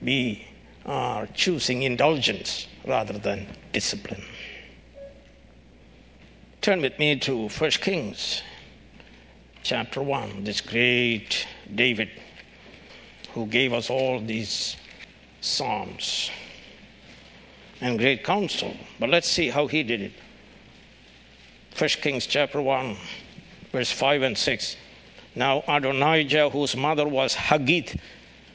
We 0.00 0.46
are 0.86 1.26
choosing 1.34 1.82
indulgence 1.82 2.66
rather 2.86 3.18
than 3.18 3.46
discipline. 3.72 4.24
Turn 6.60 6.80
with 6.80 6.98
me 6.98 7.16
to 7.20 7.48
1 7.48 7.70
Kings 7.72 8.42
chapter 9.62 10.02
1. 10.02 10.44
This 10.44 10.60
great 10.60 11.46
David 11.74 12.08
who 13.32 13.46
gave 13.46 13.72
us 13.72 13.90
all 13.90 14.20
these 14.20 14.76
psalms 15.40 16.30
and 17.80 17.98
great 17.98 18.22
counsel. 18.24 18.76
But 19.00 19.10
let's 19.10 19.28
see 19.28 19.48
how 19.48 19.66
he 19.66 19.82
did 19.82 20.00
it. 20.02 20.12
1 21.76 21.88
Kings 22.00 22.26
chapter 22.26 22.60
1, 22.60 22.96
verse 23.72 23.90
5 23.90 24.22
and 24.22 24.38
6. 24.38 24.76
Now 25.34 25.64
Adonijah, 25.66 26.50
whose 26.50 26.76
mother 26.76 27.08
was 27.08 27.34
Haggith, 27.34 27.98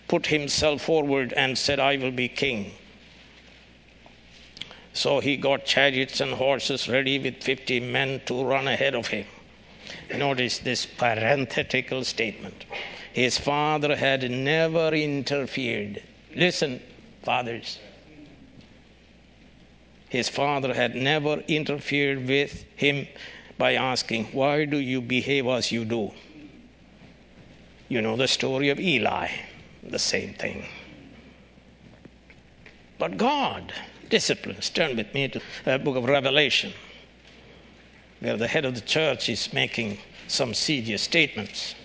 put 0.07 0.27
himself 0.27 0.83
forward 0.83 1.33
and 1.33 1.57
said, 1.57 1.79
I 1.79 1.97
will 1.97 2.11
be 2.11 2.27
king. 2.27 2.71
So 4.93 5.19
he 5.19 5.37
got 5.37 5.65
chariots 5.65 6.21
and 6.21 6.33
horses 6.33 6.89
ready 6.89 7.19
with 7.19 7.43
50 7.43 7.79
men 7.81 8.21
to 8.25 8.43
run 8.43 8.67
ahead 8.67 8.95
of 8.95 9.07
him. 9.07 9.25
Notice 10.15 10.59
this 10.59 10.85
parenthetical 10.85 12.03
statement. 12.03 12.65
His 13.13 13.37
father 13.37 13.95
had 13.95 14.29
never 14.29 14.89
interfered. 14.89 16.01
Listen, 16.35 16.81
fathers. 17.23 17.79
His 20.09 20.29
father 20.29 20.73
had 20.73 20.95
never 20.95 21.41
interfered 21.47 22.27
with 22.27 22.63
him 22.75 23.07
by 23.57 23.73
asking, 23.73 24.25
Why 24.31 24.65
do 24.65 24.77
you 24.77 25.01
behave 25.01 25.47
as 25.47 25.71
you 25.71 25.83
do? 25.83 26.11
You 27.89 28.01
know 28.01 28.15
the 28.15 28.27
story 28.27 28.69
of 28.69 28.79
Eli, 28.79 29.29
the 29.91 29.99
same 29.99 30.33
thing. 30.33 30.65
But 32.99 33.17
God 33.17 33.73
disciplines. 34.09 34.69
Turn 34.69 34.97
with 34.97 35.13
me 35.13 35.27
to 35.27 35.41
the 35.65 35.79
book 35.79 35.95
of 35.95 36.05
Revelation, 36.05 36.73
where 38.19 38.37
the 38.37 38.47
head 38.47 38.65
of 38.65 38.75
the 38.75 38.81
church 38.81 39.29
is 39.29 39.53
making 39.53 39.97
some 40.27 40.53
serious 40.53 41.01
statements. 41.01 41.75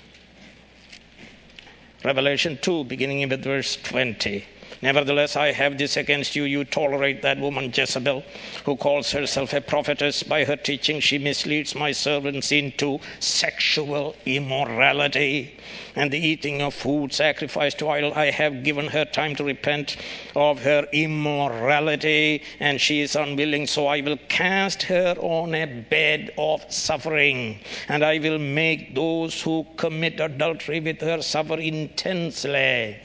Revelation 2.05 2.59
2, 2.61 2.85
beginning 2.85 3.29
with 3.29 3.45
verse 3.45 3.77
20. 3.83 4.45
Nevertheless, 4.83 5.37
I 5.37 5.53
have 5.53 5.79
this 5.79 5.97
against 5.97 6.35
you. 6.35 6.43
You 6.43 6.65
tolerate 6.65 7.23
that 7.23 7.39
woman 7.39 7.73
Jezebel, 7.73 8.25
who 8.65 8.75
calls 8.75 9.13
herself 9.13 9.53
a 9.53 9.61
prophetess. 9.61 10.25
By 10.25 10.45
her 10.45 10.57
teaching, 10.57 10.99
she 10.99 11.19
misleads 11.19 11.77
my 11.77 11.93
servants 11.93 12.51
into 12.51 12.99
sexual 13.21 14.17
immorality 14.27 15.57
and 15.95 16.11
the 16.11 16.19
eating 16.19 16.61
of 16.63 16.75
food 16.75 17.13
sacrificed 17.13 17.79
to 17.79 17.89
idol. 17.91 18.13
I 18.15 18.31
have 18.33 18.65
given 18.65 18.89
her 18.89 19.05
time 19.05 19.37
to 19.37 19.45
repent 19.45 19.97
of 20.35 20.63
her 20.63 20.89
immorality, 20.93 22.43
and 22.59 22.81
she 22.81 23.03
is 23.03 23.15
unwilling. 23.15 23.69
So 23.69 23.87
I 23.87 24.01
will 24.01 24.19
cast 24.29 24.83
her 24.85 25.15
on 25.19 25.55
a 25.55 25.67
bed 25.67 26.33
of 26.37 26.65
suffering, 26.73 27.61
and 27.89 28.05
I 28.05 28.19
will 28.19 28.39
make 28.39 28.97
those 28.97 29.41
who 29.43 29.65
commit 29.77 30.19
adultery 30.19 30.81
with 30.81 31.01
her 31.03 31.23
suffer 31.23 31.59
intensely. 31.59 32.97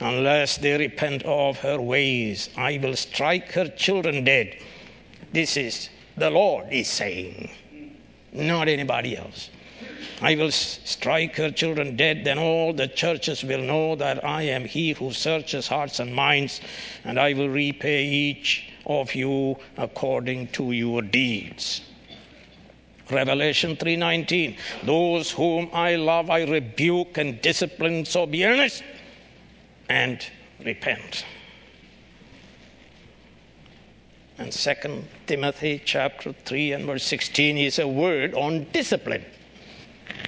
Unless 0.00 0.58
they 0.58 0.76
repent 0.76 1.22
of 1.24 1.58
her 1.60 1.80
ways, 1.80 2.50
I 2.56 2.78
will 2.78 2.96
strike 2.96 3.52
her 3.52 3.68
children 3.68 4.24
dead. 4.24 4.56
This 5.32 5.56
is 5.56 5.88
the 6.16 6.30
Lord 6.30 6.70
is 6.70 6.88
saying, 6.88 7.50
not 8.32 8.68
anybody 8.68 9.16
else. 9.16 9.50
I 10.20 10.34
will 10.34 10.50
strike 10.50 11.36
her 11.36 11.50
children 11.50 11.96
dead, 11.96 12.24
then 12.24 12.38
all 12.38 12.72
the 12.72 12.88
churches 12.88 13.42
will 13.42 13.60
know 13.60 13.96
that 13.96 14.24
I 14.24 14.42
am 14.42 14.64
he 14.64 14.92
who 14.92 15.12
searches 15.12 15.68
hearts 15.68 15.98
and 15.98 16.14
minds, 16.14 16.60
and 17.04 17.18
I 17.18 17.32
will 17.32 17.48
repay 17.48 18.04
each 18.04 18.70
of 18.86 19.14
you 19.14 19.58
according 19.76 20.48
to 20.48 20.72
your 20.72 21.02
deeds. 21.02 21.82
Revelation 23.10 23.76
3:19 23.76 24.56
Those 24.84 25.30
whom 25.30 25.70
I 25.72 25.94
love 25.96 26.28
I 26.28 26.42
rebuke 26.42 27.18
and 27.18 27.40
discipline 27.40 28.04
so 28.04 28.26
be 28.26 28.44
earnest 28.44 28.82
and 29.88 30.24
repent. 30.64 31.24
And 34.38 34.52
2 34.52 35.04
Timothy 35.26 35.80
chapter 35.84 36.32
3 36.32 36.72
and 36.72 36.84
verse 36.86 37.04
16 37.04 37.56
is 37.56 37.78
a 37.78 37.88
word 37.88 38.34
on 38.34 38.64
discipline. 38.72 39.24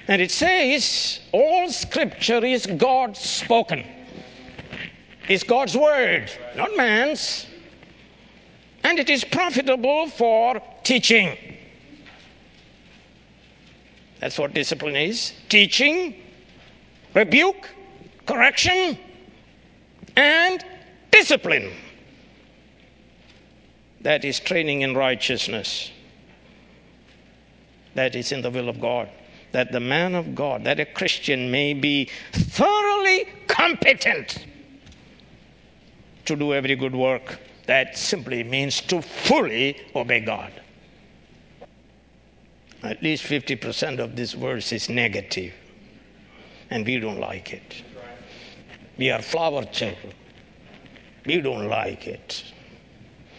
And 0.07 0.21
it 0.21 0.31
says 0.31 1.19
all 1.31 1.69
scripture 1.69 2.43
is 2.43 2.65
God's 2.65 3.19
spoken. 3.19 3.85
Is 5.27 5.43
God's 5.43 5.77
word, 5.77 6.31
not 6.55 6.75
man's. 6.75 7.45
And 8.83 8.97
it 8.97 9.09
is 9.09 9.23
profitable 9.23 10.07
for 10.07 10.61
teaching 10.83 11.37
that's 14.19 14.37
what 14.37 14.53
discipline 14.53 14.95
is 14.95 15.33
teaching, 15.47 16.15
rebuke, 17.13 17.69
correction, 18.25 18.97
and 20.19 20.65
discipline. 21.11 21.71
That 24.01 24.25
is 24.25 24.39
training 24.39 24.81
in 24.81 24.95
righteousness. 24.95 25.91
That 27.95 28.15
is 28.15 28.31
in 28.31 28.41
the 28.41 28.49
will 28.49 28.69
of 28.69 28.81
God. 28.81 29.09
That 29.53 29.71
the 29.71 29.79
man 29.79 30.15
of 30.15 30.35
God, 30.35 30.63
that 30.65 30.79
a 30.79 30.85
Christian 30.85 31.49
may 31.49 31.73
be 31.73 32.09
thoroughly 32.33 33.27
competent 33.47 34.45
to 36.25 36.35
do 36.35 36.53
every 36.53 36.75
good 36.75 36.95
work. 36.95 37.39
That 37.65 37.97
simply 37.97 38.43
means 38.43 38.81
to 38.81 39.01
fully 39.01 39.77
obey 39.95 40.19
God. 40.19 40.51
At 42.83 43.01
least 43.01 43.23
50% 43.23 43.99
of 43.99 44.15
this 44.15 44.33
verse 44.33 44.71
is 44.71 44.89
negative, 44.89 45.53
and 46.69 46.85
we 46.85 46.99
don't 46.99 47.19
like 47.19 47.53
it. 47.53 47.83
We 48.99 49.11
are 49.11 49.21
flower 49.21 49.63
children. 49.63 50.13
We 51.25 51.39
don't 51.39 51.69
like 51.69 52.05
it. 52.05 52.43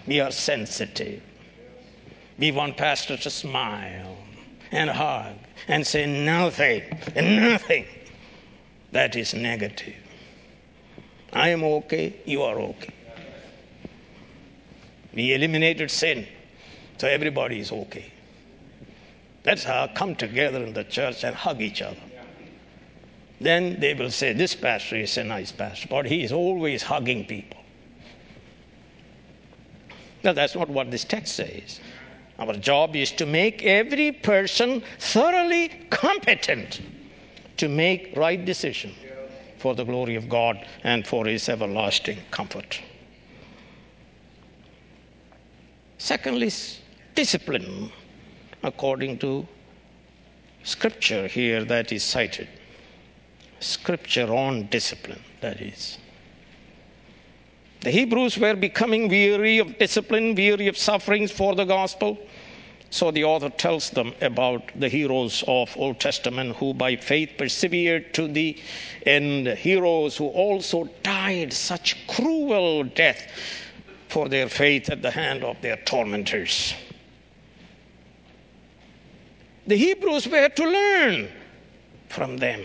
We 0.06 0.18
are 0.20 0.30
sensitive. 0.30 1.22
We 2.38 2.50
want 2.50 2.78
pastor 2.78 3.18
to 3.18 3.28
smile 3.28 4.16
and 4.72 4.88
hug 4.88 5.34
and 5.68 5.86
say 5.86 6.06
nothing, 6.06 6.82
nothing. 7.14 7.84
That 8.92 9.16
is 9.16 9.34
negative. 9.34 9.96
I 11.34 11.50
am 11.50 11.62
okay, 11.62 12.16
you 12.24 12.42
are 12.42 12.58
okay. 12.58 12.94
We 15.12 15.34
eliminated 15.34 15.90
sin, 15.90 16.26
so 16.96 17.06
everybody 17.06 17.60
is 17.60 17.70
okay. 17.70 18.10
That's 19.42 19.62
how 19.64 19.88
come 19.88 20.16
together 20.16 20.64
in 20.64 20.72
the 20.72 20.84
church 20.84 21.22
and 21.22 21.36
hug 21.36 21.60
each 21.60 21.82
other. 21.82 22.09
Then 23.40 23.80
they 23.80 23.94
will 23.94 24.10
say, 24.10 24.32
This 24.32 24.54
pastor 24.54 24.96
is 24.96 25.16
a 25.16 25.24
nice 25.24 25.50
pastor, 25.50 25.88
but 25.88 26.06
he 26.06 26.22
is 26.22 26.32
always 26.32 26.82
hugging 26.82 27.24
people. 27.24 27.58
Now, 30.22 30.34
that's 30.34 30.54
not 30.54 30.68
what 30.68 30.90
this 30.90 31.04
text 31.04 31.34
says. 31.36 31.80
Our 32.38 32.54
job 32.54 32.94
is 32.94 33.12
to 33.12 33.26
make 33.26 33.62
every 33.62 34.12
person 34.12 34.82
thoroughly 34.98 35.68
competent 35.90 36.80
to 37.56 37.68
make 37.68 38.14
right 38.16 38.42
decision 38.44 38.94
for 39.58 39.74
the 39.74 39.84
glory 39.84 40.16
of 40.16 40.28
God 40.28 40.66
and 40.84 41.06
for 41.06 41.26
his 41.26 41.48
everlasting 41.48 42.18
comfort. 42.30 42.80
Secondly, 45.98 46.50
discipline 47.14 47.92
according 48.62 49.18
to 49.18 49.46
scripture 50.62 51.26
here 51.26 51.64
that 51.64 51.92
is 51.92 52.02
cited. 52.02 52.48
Scripture 53.60 54.32
on 54.32 54.66
discipline, 54.66 55.22
that 55.40 55.60
is. 55.60 55.98
The 57.80 57.90
Hebrews 57.90 58.36
were 58.36 58.56
becoming 58.56 59.08
weary 59.08 59.58
of 59.58 59.78
discipline, 59.78 60.34
weary 60.34 60.68
of 60.68 60.76
sufferings 60.76 61.30
for 61.30 61.54
the 61.54 61.64
gospel. 61.64 62.18
So 62.90 63.10
the 63.10 63.24
author 63.24 63.50
tells 63.50 63.90
them 63.90 64.12
about 64.20 64.62
the 64.78 64.88
heroes 64.88 65.44
of 65.46 65.74
Old 65.76 66.00
Testament 66.00 66.56
who 66.56 66.74
by 66.74 66.96
faith 66.96 67.30
persevered 67.38 68.12
to 68.14 68.26
the 68.26 68.58
end, 69.06 69.46
heroes 69.46 70.16
who 70.16 70.26
also 70.26 70.90
died 71.02 71.52
such 71.52 72.06
cruel 72.08 72.82
death 72.82 73.28
for 74.08 74.28
their 74.28 74.48
faith 74.48 74.90
at 74.90 75.02
the 75.02 75.10
hand 75.10 75.44
of 75.44 75.60
their 75.62 75.76
tormentors 75.76 76.74
the 79.70 79.76
Hebrews 79.76 80.26
were 80.26 80.48
to 80.48 80.64
learn 80.64 81.28
from 82.08 82.36
them 82.38 82.60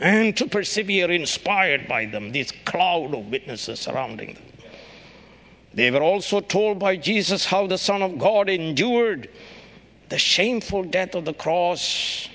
and 0.00 0.34
to 0.36 0.46
persevere 0.46 1.10
inspired 1.10 1.86
by 1.86 2.06
them, 2.06 2.32
this 2.32 2.50
cloud 2.64 3.14
of 3.14 3.30
witnesses 3.30 3.80
surrounding 3.80 4.34
them. 4.34 4.42
They 5.74 5.90
were 5.90 6.02
also 6.02 6.40
told 6.40 6.78
by 6.78 6.96
Jesus 6.96 7.44
how 7.44 7.66
the 7.66 7.78
Son 7.78 8.02
of 8.02 8.18
God 8.18 8.48
endured 8.48 9.28
the 10.08 10.18
shameful 10.18 10.82
death 10.82 11.14
of 11.14 11.24
the 11.24 11.34
cross 11.34 12.28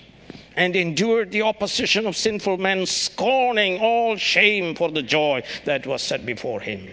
and 0.55 0.75
endured 0.75 1.31
the 1.31 1.41
opposition 1.41 2.05
of 2.05 2.15
sinful 2.15 2.57
men, 2.57 2.85
scorning 2.85 3.79
all 3.79 4.15
shame 4.15 4.73
for 4.73 4.89
the 4.89 5.01
joy 5.01 5.43
that 5.65 5.85
was 5.85 6.01
set 6.01 6.25
before 6.25 6.61
him. 6.61 6.87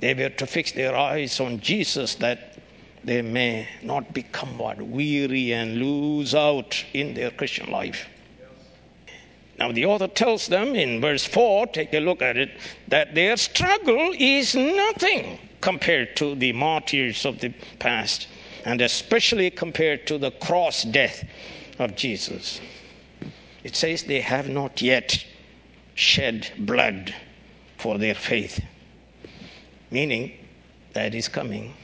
They 0.00 0.14
were 0.14 0.30
to 0.30 0.46
fix 0.46 0.72
their 0.72 0.96
eyes 0.96 1.38
on 1.40 1.60
Jesus 1.60 2.16
that 2.16 2.58
they 3.04 3.22
may 3.22 3.68
not 3.82 4.12
become 4.12 4.58
what 4.58 4.80
weary 4.82 5.52
and 5.52 5.78
lose 5.78 6.34
out 6.34 6.84
in 6.94 7.14
their 7.14 7.30
Christian 7.30 7.70
life. 7.70 8.08
Now, 9.58 9.72
the 9.72 9.86
author 9.86 10.06
tells 10.06 10.46
them 10.46 10.76
in 10.76 11.00
verse 11.00 11.24
4, 11.24 11.66
take 11.68 11.92
a 11.92 11.98
look 11.98 12.22
at 12.22 12.36
it, 12.36 12.50
that 12.86 13.14
their 13.14 13.36
struggle 13.36 14.14
is 14.16 14.54
nothing 14.54 15.38
compared 15.60 16.14
to 16.16 16.36
the 16.36 16.52
martyrs 16.52 17.26
of 17.26 17.40
the 17.40 17.52
past, 17.80 18.28
and 18.64 18.80
especially 18.80 19.50
compared 19.50 20.06
to 20.06 20.18
the 20.18 20.30
cross 20.30 20.84
death 20.84 21.24
of 21.80 21.96
Jesus. 21.96 22.60
It 23.64 23.74
says 23.74 24.04
they 24.04 24.20
have 24.20 24.48
not 24.48 24.80
yet 24.80 25.24
shed 25.96 26.52
blood 26.58 27.12
for 27.76 27.98
their 27.98 28.14
faith, 28.14 28.60
meaning 29.90 30.32
that 30.92 31.14
is 31.16 31.26
coming. 31.26 31.74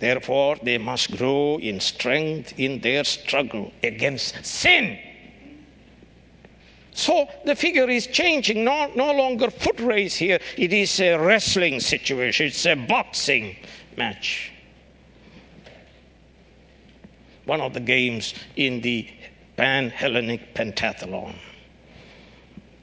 Therefore, 0.00 0.56
they 0.62 0.78
must 0.78 1.16
grow 1.16 1.58
in 1.58 1.80
strength 1.80 2.54
in 2.58 2.80
their 2.80 3.04
struggle 3.04 3.72
against 3.82 4.44
sin. 4.46 4.98
So 6.98 7.28
the 7.44 7.54
figure 7.54 7.88
is 7.88 8.08
changing, 8.08 8.64
no, 8.64 8.90
no 8.96 9.12
longer 9.12 9.50
foot 9.50 9.78
race 9.78 10.16
here, 10.16 10.40
it 10.56 10.72
is 10.72 10.98
a 10.98 11.16
wrestling 11.16 11.78
situation, 11.78 12.46
it's 12.46 12.66
a 12.66 12.74
boxing 12.74 13.54
match. 13.96 14.50
One 17.44 17.60
of 17.60 17.72
the 17.72 17.78
games 17.78 18.34
in 18.56 18.80
the 18.80 19.06
Pan 19.56 19.90
Hellenic 19.90 20.54
Pentathlon. 20.54 21.36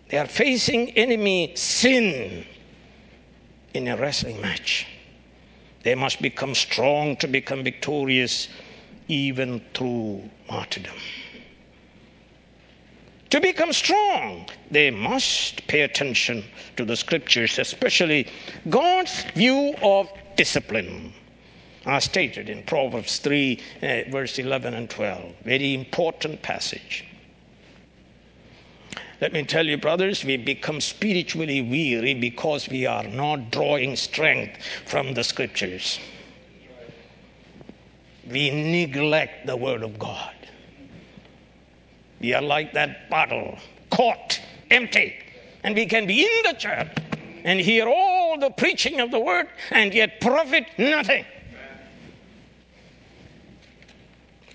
They 0.07 0.17
are 0.17 0.27
facing 0.27 0.91
enemy 0.91 1.51
sin 1.55 2.45
in 3.73 3.89
a 3.89 3.97
wrestling 3.97 4.39
match. 4.39 4.87
They 5.83 5.93
must 5.93 6.21
become 6.21 6.55
strong 6.55 7.17
to 7.17 7.27
become 7.27 7.65
victorious, 7.65 8.47
even 9.09 9.59
through 9.73 10.29
martyrdom. 10.49 10.95
To 13.35 13.41
become 13.41 13.73
strong, 13.73 14.47
they 14.71 14.89
must 14.89 15.67
pay 15.67 15.81
attention 15.81 16.45
to 16.77 16.85
the 16.85 16.95
scriptures, 16.95 17.59
especially 17.59 18.27
God's 18.69 19.23
view 19.35 19.75
of 19.81 20.09
discipline, 20.37 21.11
as 21.85 22.05
stated 22.05 22.47
in 22.47 22.63
Proverbs 22.63 23.19
3, 23.19 23.59
uh, 23.83 24.09
verse 24.09 24.39
11 24.39 24.73
and 24.73 24.89
12. 24.89 25.33
Very 25.43 25.73
important 25.73 26.41
passage. 26.43 27.03
Let 29.19 29.33
me 29.33 29.43
tell 29.43 29.67
you, 29.67 29.75
brothers, 29.79 30.23
we 30.23 30.37
become 30.37 30.79
spiritually 30.79 31.61
weary 31.61 32.13
because 32.13 32.69
we 32.69 32.85
are 32.85 33.03
not 33.03 33.51
drawing 33.51 33.97
strength 33.97 34.63
from 34.85 35.13
the 35.13 35.25
scriptures. 35.25 35.99
We 38.31 38.49
neglect 38.49 39.45
the 39.45 39.57
word 39.57 39.83
of 39.83 39.99
God. 39.99 40.31
We 42.19 42.33
are 42.33 42.41
like 42.41 42.73
that 42.73 43.09
bottle, 43.09 43.57
caught, 43.89 44.39
empty, 44.71 45.15
and 45.63 45.75
we 45.75 45.85
can 45.85 46.07
be 46.07 46.23
in 46.23 46.51
the 46.51 46.57
church 46.57 46.87
and 47.43 47.59
hear 47.59 47.87
all 47.87 48.37
the 48.39 48.49
preaching 48.49 48.99
of 48.99 49.11
the 49.11 49.19
word 49.19 49.47
and 49.71 49.93
yet 49.93 50.19
profit 50.21 50.65
nothing. 50.77 51.25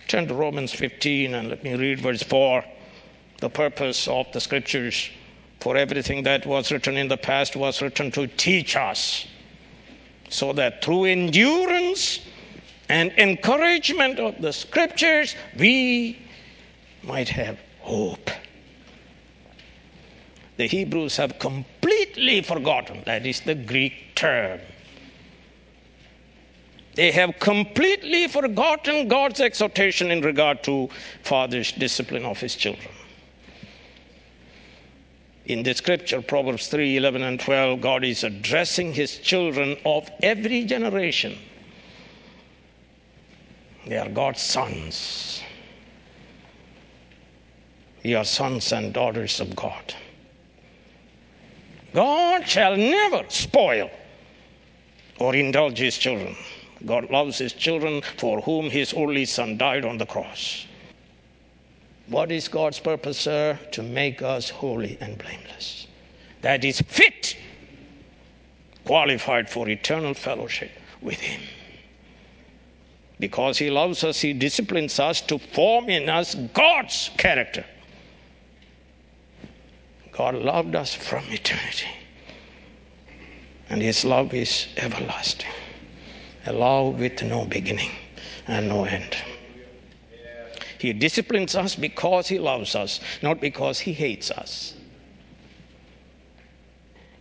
Turn 0.09 0.27
to 0.27 0.35
Romans 0.35 0.73
15 0.73 1.35
and 1.35 1.49
let 1.49 1.63
me 1.63 1.75
read 1.75 2.01
verse 2.01 2.23
4 2.23 2.65
the 3.41 3.49
purpose 3.49 4.07
of 4.07 4.31
the 4.33 4.41
scriptures 4.41 5.09
for 5.61 5.77
everything 5.77 6.23
that 6.25 6.47
was 6.47 6.71
written 6.71 6.97
in 6.97 7.09
the 7.09 7.17
past 7.17 7.57
was 7.57 7.81
written 7.81 8.11
to 8.11 8.27
teach 8.27 8.77
us 8.77 9.27
so 10.29 10.53
that 10.53 10.83
through 10.85 11.05
endurance 11.05 12.21
and 12.89 13.13
encouragement 13.19 14.19
of 14.19 14.41
the 14.41 14.53
scriptures, 14.53 15.37
we 15.59 16.19
might 17.03 17.29
have 17.29 17.59
hope. 17.81 18.31
The 20.57 20.67
Hebrews 20.67 21.17
have 21.17 21.39
completely 21.39 22.43
forgotten, 22.43 23.03
that 23.07 23.25
is 23.25 23.41
the 23.41 23.55
Greek 23.55 24.15
term. 24.15 24.61
They 26.95 27.11
have 27.13 27.39
completely 27.39 28.29
forgotten 28.29 29.09
God's 29.09 29.41
exhortation 29.41 30.11
in 30.11 30.21
regard 30.21 30.63
to 30.65 30.91
father's 31.23 31.73
discipline 31.73 32.25
of 32.25 32.39
his 32.39 32.57
children. 32.57 32.93
In 35.47 35.63
the 35.63 35.75
scripture, 35.75 36.21
Proverbs 36.21 36.69
3 36.69 36.97
11 36.97 37.23
and 37.23 37.41
12, 37.41 37.81
God 37.81 38.05
is 38.05 38.23
addressing 38.23 38.93
his 38.93 39.19
children 39.19 39.77
of 39.85 40.11
every 40.23 40.65
generation. 40.65 41.39
They 43.87 43.97
are 43.97 44.09
God's 44.09 44.43
sons. 44.43 45.43
Are 48.05 48.25
sons 48.25 48.73
and 48.73 48.95
daughters 48.95 49.41
of 49.41 49.55
God. 49.55 49.95
God 51.93 52.49
shall 52.49 52.77
never 52.77 53.25
spoil 53.29 53.91
or 55.19 55.35
indulge 55.35 55.79
his 55.79 55.99
children. 55.99 56.35
God 56.87 57.11
loves 57.11 57.37
his 57.37 57.53
children 57.53 58.01
for 58.17 58.41
whom 58.41 58.71
his 58.71 58.95
only 58.95 59.27
son 59.27 59.59
died 59.59 59.85
on 59.85 59.99
the 59.99 60.07
cross. 60.07 60.67
What 62.07 62.33
is 62.33 62.49
God's 62.49 62.81
purpose, 62.81 63.19
sir? 63.19 63.59
To 63.73 63.83
make 63.83 64.23
us 64.23 64.49
holy 64.49 64.97
and 65.01 65.19
blameless. 65.19 65.87
That 66.41 66.65
is 66.65 66.81
fit, 66.81 67.37
qualified 68.87 69.51
for 69.51 69.69
eternal 69.69 70.15
fellowship 70.15 70.71
with 71.03 71.21
him. 71.21 71.43
Because 73.21 73.59
he 73.59 73.69
loves 73.69 74.03
us, 74.03 74.21
he 74.21 74.33
disciplines 74.33 74.99
us 74.99 75.21
to 75.23 75.39
form 75.39 75.91
in 75.91 76.09
us 76.09 76.35
God's 76.35 77.11
character. 77.19 77.65
God 80.21 80.35
loved 80.35 80.75
us 80.77 80.95
from 80.95 81.25
eternity. 81.31 81.89
And 83.71 83.81
his 83.81 84.05
love 84.05 84.35
is 84.35 84.67
everlasting, 84.77 85.49
a 86.45 86.53
love 86.53 87.01
with 87.01 87.23
no 87.23 87.47
beginning 87.47 87.91
and 88.47 88.69
no 88.69 88.85
end. 88.85 89.17
He 90.79 90.93
disciplines 90.93 91.55
us 91.55 91.75
because 91.75 92.29
he 92.29 92.39
loves 92.39 92.75
us, 92.75 93.01
not 93.23 93.41
because 93.41 93.81
he 93.81 93.95
hates 93.95 94.31
us. 94.31 94.75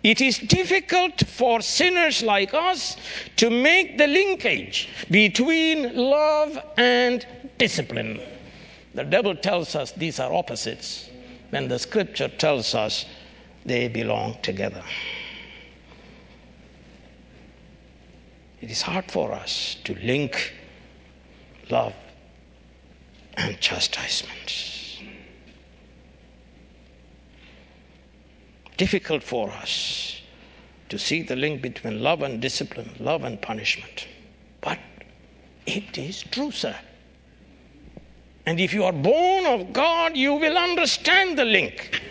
It 0.04 0.20
is 0.20 0.38
difficult 0.38 1.26
for 1.26 1.62
sinners 1.62 2.22
like 2.22 2.54
us 2.54 2.98
to 3.38 3.50
make 3.50 3.98
the 3.98 4.08
linkage 4.08 4.90
between 5.10 5.96
love 5.96 6.60
and 6.76 7.26
discipline. 7.58 8.20
The 8.94 9.06
devil 9.06 9.38
tells 9.38 9.74
us 9.74 9.94
these 9.94 10.20
are 10.20 10.34
opposites 10.34 11.09
when 11.50 11.68
the 11.68 11.80
scripture 11.80 12.28
tells 12.28 12.76
us 12.76 13.06
they 13.66 13.88
belong 13.88 14.38
together. 14.42 14.84
It 18.62 18.72
is 18.72 18.82
hard 18.82 19.10
for 19.12 19.32
us 19.32 19.78
to 19.86 19.96
link 19.96 20.54
love 21.70 21.94
and 23.36 23.60
chastisement. 23.60 24.68
Difficult 28.78 29.24
for 29.24 29.52
us 29.52 30.22
to 30.90 30.98
see 30.98 31.22
the 31.22 31.36
link 31.36 31.62
between 31.62 32.02
love 32.02 32.22
and 32.22 32.42
discipline, 32.42 32.92
love 33.00 33.24
and 33.24 33.42
punishment. 33.42 34.08
But 34.62 34.80
it 35.66 35.98
is 35.98 36.24
true, 36.24 36.52
sir. 36.52 36.76
And 38.46 38.60
if 38.60 38.74
you 38.74 38.84
are 38.84 38.94
born 38.94 39.46
of 39.46 39.74
God, 39.74 40.16
you 40.18 40.34
will 40.36 40.58
understand 40.58 41.38
the 41.38 41.46
link. 41.46 42.02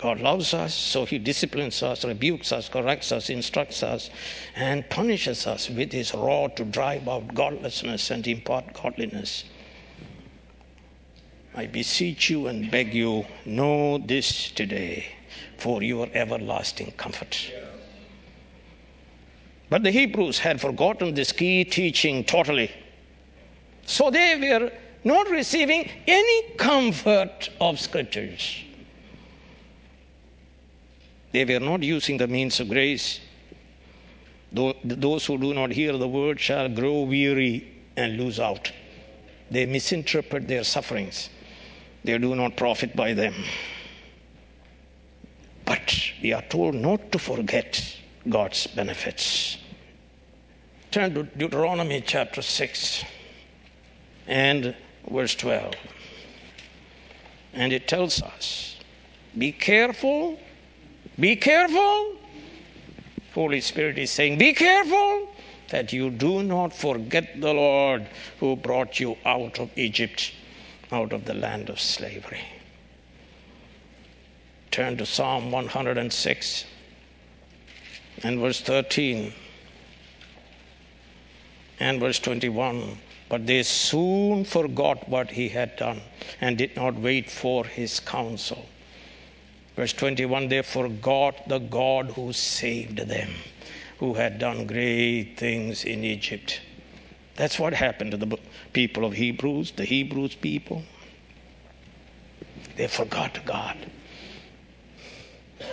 God 0.00 0.20
loves 0.20 0.52
us, 0.52 0.74
so 0.74 1.04
He 1.04 1.18
disciplines 1.18 1.82
us, 1.82 2.04
rebukes 2.04 2.52
us, 2.52 2.68
corrects 2.68 3.12
us, 3.12 3.30
instructs 3.30 3.82
us, 3.82 4.10
and 4.54 4.88
punishes 4.90 5.46
us 5.46 5.70
with 5.70 5.90
His 5.90 6.14
rod 6.14 6.56
to 6.56 6.64
drive 6.64 7.08
out 7.08 7.34
godlessness 7.34 8.10
and 8.10 8.26
impart 8.26 8.72
godliness. 8.74 9.44
I 11.54 11.66
beseech 11.66 12.28
you 12.28 12.48
and 12.48 12.70
beg 12.70 12.92
you, 12.92 13.24
know 13.46 13.96
this 13.96 14.50
today 14.50 15.06
for 15.56 15.82
your 15.82 16.08
everlasting 16.12 16.92
comfort. 16.92 17.50
But 19.70 19.82
the 19.82 19.90
Hebrews 19.90 20.38
had 20.38 20.60
forgotten 20.60 21.14
this 21.14 21.32
key 21.32 21.64
teaching 21.64 22.22
totally. 22.24 22.70
So 23.86 24.10
they 24.10 24.36
were 24.36 24.70
not 25.04 25.30
receiving 25.30 25.88
any 26.06 26.50
comfort 26.56 27.48
of 27.60 27.78
scriptures. 27.80 28.62
They 31.32 31.44
were 31.44 31.60
not 31.60 31.82
using 31.82 32.16
the 32.16 32.26
means 32.26 32.60
of 32.60 32.68
grace. 32.68 33.20
Those 34.52 35.26
who 35.26 35.38
do 35.38 35.54
not 35.54 35.70
hear 35.70 35.96
the 35.96 36.08
word 36.08 36.40
shall 36.40 36.68
grow 36.68 37.02
weary 37.02 37.72
and 37.96 38.16
lose 38.16 38.40
out. 38.40 38.72
They 39.50 39.66
misinterpret 39.66 40.48
their 40.48 40.64
sufferings, 40.64 41.30
they 42.02 42.18
do 42.18 42.34
not 42.34 42.56
profit 42.56 42.96
by 42.96 43.12
them. 43.14 43.34
But 45.64 45.94
we 46.22 46.32
are 46.32 46.42
told 46.42 46.74
not 46.74 47.12
to 47.12 47.18
forget 47.18 47.96
God's 48.28 48.66
benefits. 48.66 49.58
Turn 50.90 51.14
to 51.14 51.24
Deuteronomy 51.24 52.00
chapter 52.00 52.42
6 52.42 53.04
and 54.26 54.74
verse 55.10 55.34
12. 55.34 55.74
And 57.52 57.72
it 57.72 57.88
tells 57.88 58.22
us 58.22 58.76
be 59.36 59.52
careful, 59.52 60.38
be 61.18 61.36
careful. 61.36 62.16
Holy 63.34 63.60
Spirit 63.60 63.98
is 63.98 64.10
saying, 64.10 64.38
be 64.38 64.54
careful 64.54 65.28
that 65.68 65.92
you 65.92 66.10
do 66.10 66.42
not 66.42 66.72
forget 66.72 67.40
the 67.40 67.52
Lord 67.52 68.06
who 68.40 68.56
brought 68.56 68.98
you 68.98 69.16
out 69.24 69.58
of 69.58 69.70
Egypt, 69.76 70.32
out 70.92 71.12
of 71.12 71.24
the 71.24 71.34
land 71.34 71.68
of 71.68 71.80
slavery. 71.80 72.40
Turn 74.70 74.96
to 74.98 75.06
Psalm 75.06 75.50
106 75.50 76.64
and 78.22 78.40
verse 78.40 78.60
13 78.60 79.32
and 81.80 82.00
verse 82.00 82.18
21. 82.18 82.98
But 83.28 83.46
they 83.46 83.62
soon 83.64 84.44
forgot 84.44 85.08
what 85.08 85.32
he 85.32 85.48
had 85.48 85.76
done 85.76 86.00
and 86.40 86.56
did 86.56 86.76
not 86.76 86.94
wait 86.94 87.28
for 87.30 87.64
his 87.64 87.98
counsel. 87.98 88.66
Verse 89.74 89.92
21 89.92 90.48
they 90.48 90.62
forgot 90.62 91.48
the 91.48 91.58
God 91.58 92.12
who 92.12 92.32
saved 92.32 92.98
them, 92.98 93.30
who 93.98 94.14
had 94.14 94.38
done 94.38 94.66
great 94.66 95.34
things 95.36 95.84
in 95.84 96.04
Egypt. 96.04 96.60
That's 97.34 97.58
what 97.58 97.74
happened 97.74 98.12
to 98.12 98.16
the 98.16 98.38
people 98.72 99.04
of 99.04 99.12
Hebrews, 99.12 99.72
the 99.72 99.84
Hebrews 99.84 100.36
people. 100.36 100.82
They 102.76 102.86
forgot 102.86 103.44
God. 103.44 103.76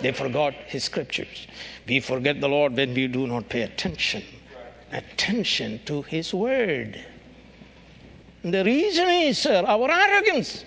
They 0.00 0.12
forgot 0.12 0.54
His 0.66 0.84
scriptures. 0.84 1.46
We 1.86 2.00
forget 2.00 2.40
the 2.40 2.48
Lord 2.48 2.76
when 2.76 2.94
we 2.94 3.06
do 3.06 3.26
not 3.26 3.48
pay 3.48 3.62
attention, 3.62 4.24
attention 4.92 5.80
to 5.86 6.02
His 6.02 6.34
word. 6.34 7.02
The 8.44 8.62
reason 8.62 9.08
is, 9.08 9.38
sir, 9.38 9.64
our 9.66 9.90
arrogance. 9.90 10.66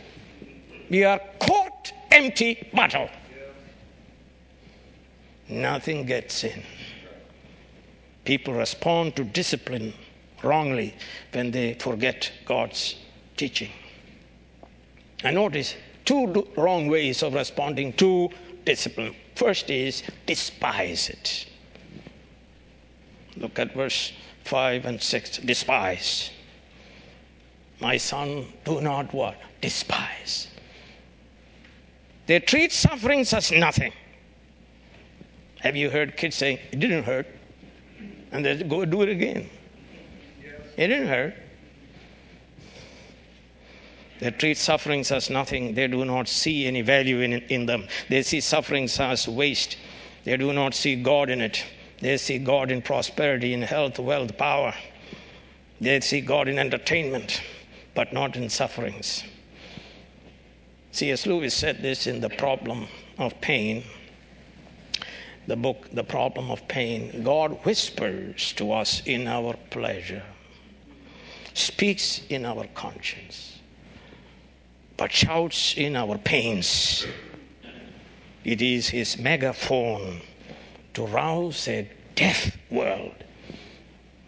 We 0.90 1.04
are 1.04 1.22
caught 1.40 1.94
empty 2.10 2.68
bottle. 2.74 3.08
Nothing 5.48 6.08
gets 6.08 6.44
in. 6.44 6.63
People 8.26 8.56
respond 8.56 9.16
to 9.16 9.24
discipline 9.24 9.94
wrongly 10.42 10.96
when 11.34 11.52
they 11.52 11.76
forget 11.76 12.32
God's 12.46 12.96
teaching. 13.38 13.70
I 15.24 15.30
notice 15.30 15.76
two 16.04 16.48
wrong 16.58 16.88
ways 16.88 17.22
of 17.22 17.36
responding 17.36 17.94
to 17.94 18.30
discipline. 18.66 19.16
First 19.36 19.70
is 19.70 20.02
despise 20.26 21.10
it. 21.10 21.46
Look 23.36 23.60
at 23.60 23.74
verse 23.74 24.13
5 24.46 24.86
and 24.86 25.02
6. 25.02 25.38
Despise. 25.38 26.32
My 27.80 27.98
son, 27.98 28.46
do 28.66 28.82
not 28.82 29.13
what? 29.13 29.38
Despise. 29.62 30.48
They 32.26 32.40
treat 32.40 32.72
sufferings 32.72 33.34
as 33.34 33.52
nothing. 33.52 33.94
Have 35.60 35.76
you 35.76 35.90
heard 35.90 36.18
kids 36.18 36.36
say, 36.36 36.62
it 36.72 36.80
didn't 36.80 37.04
hurt? 37.04 37.28
And 38.32 38.44
they 38.46 38.62
go 38.63 38.84
do 38.86 39.02
it 39.02 39.10
again. 39.10 39.50
Yes. 40.44 40.62
It 40.76 40.88
didn't 40.88 41.08
hurt. 41.08 41.34
They 44.20 44.32
treat 44.32 44.58
sufferings 44.58 45.12
as 45.12 45.30
nothing. 45.30 45.74
They 45.76 45.88
do 45.88 46.04
not 46.04 46.28
see 46.28 46.66
any 46.66 46.82
value 46.82 47.22
in, 47.22 47.34
in 47.34 47.66
them. 47.66 47.88
They 48.10 48.24
see 48.24 48.42
sufferings 48.42 49.00
as 49.00 49.28
waste. 49.28 49.78
They 50.24 50.38
do 50.38 50.52
not 50.54 50.74
see 50.74 50.96
God 50.96 51.30
in 51.30 51.42
it. 51.42 51.63
They 52.02 52.18
see 52.18 52.38
God 52.40 52.72
in 52.72 52.82
prosperity, 52.82 53.54
in 53.54 53.62
health, 53.62 54.00
wealth, 54.00 54.38
power. 54.38 54.74
They 55.80 56.00
see 56.00 56.22
God 56.22 56.48
in 56.48 56.58
entertainment, 56.58 57.42
but 57.97 58.13
not 58.13 58.36
in 58.36 58.47
sufferings. 58.47 59.23
C.S. 60.91 61.25
Lewis 61.25 61.51
said 61.51 61.81
this 61.81 62.05
in 62.05 62.21
The 62.21 62.29
Problem 62.29 62.88
of 63.17 63.41
Pain, 63.41 63.83
the 65.47 65.55
book, 65.55 65.89
The 65.93 66.03
Problem 66.03 66.51
of 66.51 66.67
Pain. 66.67 67.23
God 67.23 67.57
whispers 67.65 68.53
to 68.57 68.71
us 68.71 69.01
in 69.07 69.27
our 69.27 69.55
pleasure, 69.71 70.21
speaks 71.55 72.21
in 72.29 72.45
our 72.45 72.67
conscience, 72.75 73.57
but 74.95 75.12
shouts 75.12 75.73
in 75.75 75.95
our 75.95 76.19
pains. 76.19 77.07
It 78.43 78.62
is 78.62 78.88
his 78.88 79.17
megaphone 79.17 80.21
to 80.93 81.07
rouse 81.07 81.67
a 81.67 81.89
deaf 82.13 82.55
world. 82.69 83.23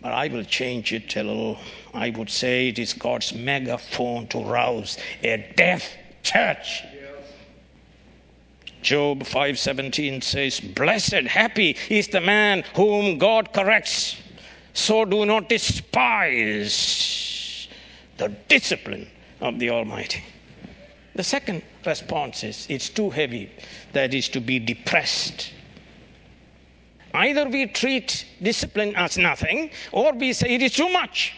But 0.02 0.14
I 0.14 0.28
will 0.30 0.46
change 0.46 0.94
it 0.94 1.16
a 1.16 1.24
little. 1.24 1.60
I 1.94 2.10
would 2.12 2.30
say 2.30 2.70
it 2.70 2.80
is 2.80 2.94
God's 2.94 3.34
megaphone 3.34 4.28
to 4.28 4.40
rouse 4.40 4.98
a 5.24 5.38
deaf 5.56 5.98
church. 6.24 6.84
Job 8.82 9.24
5:17 9.24 10.22
says, 10.22 10.62
"Blessed, 10.62 11.28
happy 11.28 11.76
is 11.90 12.08
the 12.08 12.22
man 12.22 12.64
whom 12.76 13.18
God 13.18 13.52
corrects. 13.52 14.16
So 14.74 15.04
do 15.04 15.26
not 15.26 15.50
despise 15.50 16.70
the 18.16 18.30
discipline 18.48 19.10
of 19.42 19.60
the 19.60 19.70
Almighty." 19.70 20.24
The 21.14 21.24
second 21.26 21.62
response 21.86 22.46
is, 22.46 22.66
"It's 22.70 22.88
too 22.88 23.10
heavy. 23.10 23.50
That 23.92 24.14
is 24.14 24.30
to 24.30 24.40
be 24.40 24.60
depressed." 24.60 25.52
Either 27.14 27.50
we 27.50 27.66
treat 27.66 28.26
discipline 28.42 28.96
as 28.96 29.18
nothing, 29.18 29.72
or 29.92 30.14
we 30.14 30.34
say 30.34 30.56
it 30.56 30.62
is 30.62 30.74
too 30.74 30.90
much. 30.90 31.34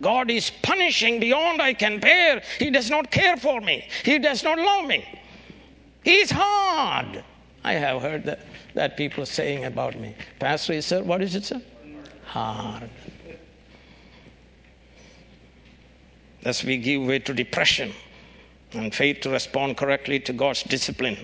God 0.00 0.30
is 0.30 0.50
punishing 0.62 1.18
beyond 1.20 1.60
I 1.60 1.72
can 1.72 1.98
bear. 1.98 2.42
He 2.58 2.70
does 2.70 2.90
not 2.90 3.10
care 3.10 3.36
for 3.36 3.60
me. 3.60 3.88
He 4.04 4.18
does 4.18 4.42
not 4.44 4.58
love 4.58 4.86
me. 4.86 5.04
He 6.04 6.16
is 6.16 6.30
hard. 6.30 7.24
I 7.64 7.72
have 7.72 8.02
heard 8.02 8.24
that, 8.24 8.40
that 8.74 8.96
people 8.96 9.26
saying 9.26 9.64
about 9.64 9.98
me. 9.98 10.14
Pastor, 10.38 10.80
sir, 10.80 11.02
what 11.02 11.22
is 11.22 11.34
it, 11.34 11.44
sir? 11.44 11.60
Hard. 12.26 12.88
Thus 16.42 16.62
we 16.62 16.76
give 16.76 17.02
way 17.02 17.18
to 17.18 17.34
depression 17.34 17.92
and 18.72 18.94
fail 18.94 19.14
to 19.16 19.30
respond 19.30 19.76
correctly 19.76 20.20
to 20.20 20.32
God's 20.32 20.62
discipline. 20.62 21.16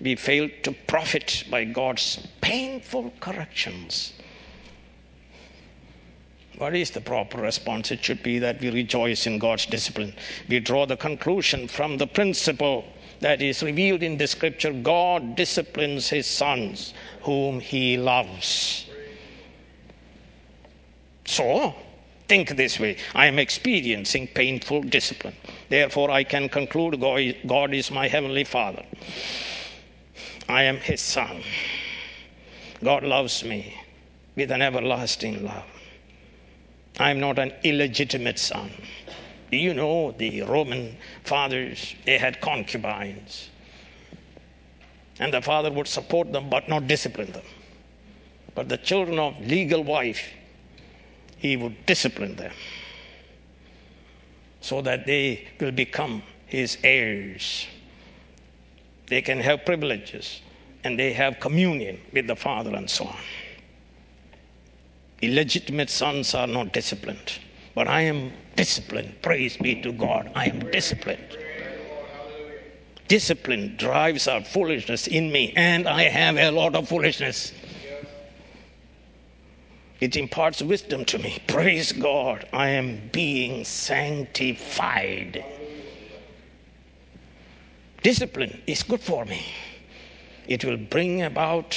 We 0.00 0.16
fail 0.16 0.48
to 0.62 0.72
profit 0.86 1.44
by 1.50 1.64
God's 1.64 2.26
painful 2.40 3.12
corrections. 3.20 4.12
What 6.58 6.74
is 6.74 6.90
the 6.90 7.02
proper 7.02 7.38
response? 7.38 7.90
It 7.90 8.02
should 8.02 8.22
be 8.22 8.38
that 8.38 8.60
we 8.60 8.70
rejoice 8.70 9.26
in 9.26 9.38
God's 9.38 9.66
discipline. 9.66 10.14
We 10.48 10.58
draw 10.60 10.86
the 10.86 10.96
conclusion 10.96 11.68
from 11.68 11.98
the 11.98 12.06
principle 12.06 12.84
that 13.20 13.42
is 13.42 13.62
revealed 13.62 14.02
in 14.02 14.16
the 14.16 14.26
scripture 14.26 14.72
God 14.72 15.36
disciplines 15.36 16.08
his 16.08 16.26
sons 16.26 16.94
whom 17.22 17.60
he 17.60 17.98
loves. 17.98 18.86
So, 21.26 21.74
think 22.28 22.56
this 22.56 22.78
way 22.78 22.96
I 23.14 23.26
am 23.26 23.38
experiencing 23.38 24.28
painful 24.28 24.82
discipline. 24.82 25.36
Therefore, 25.68 26.10
I 26.10 26.24
can 26.24 26.48
conclude 26.48 27.00
God 27.00 27.74
is 27.74 27.90
my 27.90 28.08
heavenly 28.08 28.44
Father. 28.44 28.84
I 30.48 30.62
am 30.62 30.76
his 30.76 31.00
son. 31.00 31.42
God 32.84 33.02
loves 33.02 33.42
me 33.42 33.74
with 34.36 34.50
an 34.50 34.62
everlasting 34.62 35.44
love. 35.44 35.64
I 36.98 37.10
am 37.10 37.20
not 37.20 37.38
an 37.38 37.52
illegitimate 37.62 38.38
son. 38.38 38.70
Do 39.50 39.56
you 39.56 39.74
know 39.74 40.12
the 40.12 40.42
Roman 40.42 40.96
fathers? 41.24 41.94
They 42.04 42.18
had 42.18 42.40
concubines. 42.40 43.50
And 45.18 45.32
the 45.32 45.40
father 45.42 45.70
would 45.70 45.88
support 45.88 46.32
them 46.32 46.50
but 46.50 46.68
not 46.68 46.86
discipline 46.86 47.32
them. 47.32 47.44
But 48.54 48.68
the 48.68 48.76
children 48.76 49.18
of 49.18 49.38
legal 49.46 49.82
wife, 49.84 50.22
he 51.36 51.56
would 51.56 51.86
discipline 51.86 52.36
them 52.36 52.52
so 54.60 54.82
that 54.82 55.06
they 55.06 55.46
will 55.60 55.70
become 55.70 56.22
his 56.46 56.78
heirs. 56.82 57.66
They 59.06 59.22
can 59.22 59.38
have 59.40 59.64
privileges 59.64 60.40
and 60.82 60.98
they 60.98 61.12
have 61.12 61.40
communion 61.40 62.00
with 62.12 62.26
the 62.26 62.36
Father 62.36 62.74
and 62.74 62.88
so 62.88 63.06
on. 63.06 63.16
Illegitimate 65.22 65.88
sons 65.88 66.34
are 66.34 66.46
not 66.46 66.72
disciplined, 66.72 67.38
but 67.74 67.88
I 67.88 68.02
am 68.02 68.32
disciplined. 68.54 69.14
Praise 69.22 69.56
be 69.56 69.80
to 69.82 69.92
God. 69.92 70.30
I 70.34 70.46
am 70.46 70.70
disciplined. 70.70 71.38
Discipline 73.08 73.76
drives 73.76 74.26
out 74.26 74.46
foolishness 74.46 75.06
in 75.06 75.30
me, 75.30 75.52
and 75.56 75.88
I 75.88 76.04
have 76.04 76.36
a 76.36 76.50
lot 76.50 76.74
of 76.74 76.88
foolishness. 76.88 77.52
It 80.00 80.16
imparts 80.16 80.60
wisdom 80.60 81.04
to 81.06 81.18
me. 81.18 81.38
Praise 81.46 81.92
God. 81.92 82.46
I 82.52 82.68
am 82.68 83.08
being 83.12 83.64
sanctified. 83.64 85.44
Discipline 88.02 88.62
is 88.66 88.82
good 88.82 89.00
for 89.00 89.24
me. 89.24 89.44
It 90.46 90.64
will 90.64 90.76
bring 90.76 91.22
about 91.22 91.76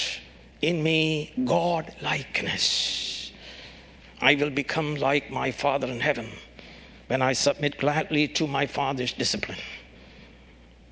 in 0.62 0.84
me 0.84 1.32
God 1.46 1.96
likeness. 2.02 3.32
I 4.22 4.36
will 4.36 4.50
become 4.50 4.96
like 4.96 5.32
my 5.32 5.52
Father 5.52 5.88
in 5.88 6.02
heaven 6.02 6.30
when 7.08 7.22
I 7.22 7.34
submit 7.34 7.78
gladly 7.78 8.28
to 8.28 8.46
my 8.46 8.68
Father's 8.68 9.14
discipline. 9.14 9.58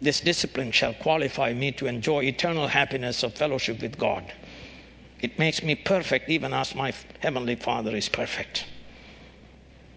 This 0.02 0.22
discipline 0.22 0.72
shall 0.72 0.94
qualify 0.94 1.54
me 1.54 1.72
to 1.74 1.88
enjoy 1.88 2.24
eternal 2.24 2.68
happiness 2.68 3.24
of 3.24 3.34
fellowship 3.34 3.82
with 3.82 3.98
God. 3.98 4.32
It 5.22 5.40
makes 5.40 5.64
me 5.64 5.76
perfect, 5.76 6.30
even 6.30 6.54
as 6.54 6.76
my 6.76 6.94
Heavenly 7.20 7.56
Father 7.56 7.96
is 7.96 8.08
perfect. 8.08 8.66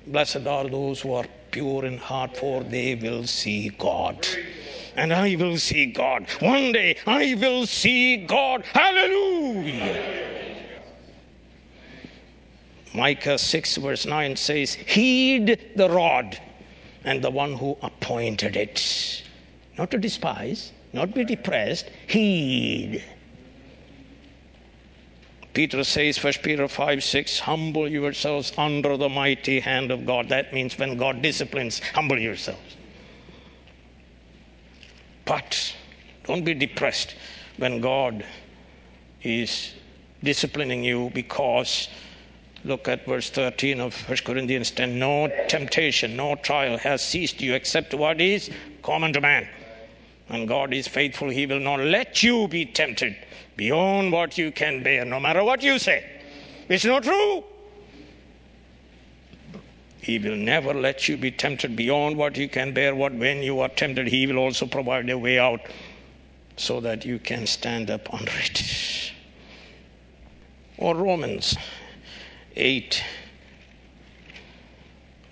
Blessed 0.07 0.47
are 0.47 0.67
those 0.67 1.01
who 1.01 1.13
are 1.13 1.27
pure 1.51 1.85
in 1.85 1.99
heart, 1.99 2.37
for 2.37 2.63
they 2.63 2.95
will 2.95 3.27
see 3.27 3.69
God. 3.69 4.27
And 4.97 5.13
I 5.13 5.37
will 5.37 5.59
see 5.59 5.87
God. 5.87 6.27
One 6.41 6.73
day 6.73 6.97
I 7.07 7.35
will 7.35 7.67
see 7.67 8.25
God. 8.25 8.65
Hallelujah. 8.65 10.21
Micah 12.95 13.39
6, 13.39 13.77
verse 13.77 14.07
9 14.07 14.37
says, 14.37 14.75
Heed 14.75 15.71
the 15.77 15.89
rod 15.89 16.41
and 17.05 17.23
the 17.23 17.31
one 17.31 17.55
who 17.55 17.77
appointed 17.83 18.57
it. 18.57 19.23
Not 19.79 19.91
to 19.93 19.99
despise, 19.99 20.73
not 20.93 21.15
be 21.15 21.25
depressed, 21.25 21.89
heed. 22.09 23.05
Peter 25.53 25.83
says, 25.83 26.23
1 26.23 26.35
Peter 26.43 26.69
5 26.69 27.03
6, 27.03 27.41
humble 27.41 27.89
yourselves 27.89 28.53
under 28.57 28.97
the 28.97 29.09
mighty 29.09 29.61
hand 29.61 29.91
of 29.91 30.07
God. 30.07 30.29
That 30.29 30.53
means 30.53 30.79
when 30.79 30.97
God 30.97 31.23
disciplines, 31.23 31.81
humble 31.81 32.19
yourselves. 32.19 32.77
But 35.25 35.75
don't 36.25 36.45
be 36.45 36.55
depressed 36.55 37.15
when 37.57 37.81
God 37.81 38.25
is 39.23 39.73
disciplining 40.23 40.85
you 40.85 41.11
because 41.15 41.89
look 42.65 42.89
at 42.89 43.07
verse 43.07 43.31
13 43.31 43.81
of 43.81 43.95
1 44.09 44.19
Corinthians 44.19 44.71
10 44.71 44.99
no 44.99 45.29
temptation, 45.49 46.17
no 46.17 46.35
trial 46.37 46.79
has 46.79 47.03
seized 47.03 47.41
you 47.41 47.55
except 47.55 47.95
what 47.95 48.21
is 48.21 48.51
common 48.83 49.13
to 49.13 49.21
man. 49.21 49.49
And 50.31 50.47
God 50.47 50.73
is 50.73 50.87
faithful, 50.87 51.29
He 51.29 51.47
will 51.47 51.61
not 51.61 51.81
let 51.81 52.23
you 52.23 52.47
be 52.49 52.65
tempted 52.65 53.17
beyond 53.57 54.13
what 54.13 54.39
you 54.39 54.53
can 54.53 54.83
bear, 54.83 55.05
no 55.05 55.19
matter 55.19 55.43
what 55.43 55.63
you 55.63 55.79
say. 55.79 56.05
It's 56.69 56.85
not 56.85 57.03
true. 57.03 57.45
He 60.01 60.19
will 60.19 60.37
never 60.37 60.73
let 60.73 61.09
you 61.09 61.17
be 61.17 61.31
tempted 61.31 61.77
beyond 61.77 62.17
what 62.17 62.37
you 62.37 62.49
can 62.49 62.73
bear. 62.73 62.95
What 62.95 63.13
when 63.13 63.43
you 63.43 63.61
are 63.61 63.69
tempted, 63.69 64.07
He 64.07 64.27
will 64.27 64.39
also 64.39 64.67
provide 64.67 65.11
a 65.11 65.19
way 65.19 65.39
out 65.39 65.61
so 66.57 66.81
that 66.81 67.05
you 67.05 67.19
can 67.19 67.47
stand 67.47 67.91
up 67.91 68.13
under 68.15 68.33
it. 68.37 69.13
Or 70.79 70.95
Romans 70.95 71.57
8 72.57 73.03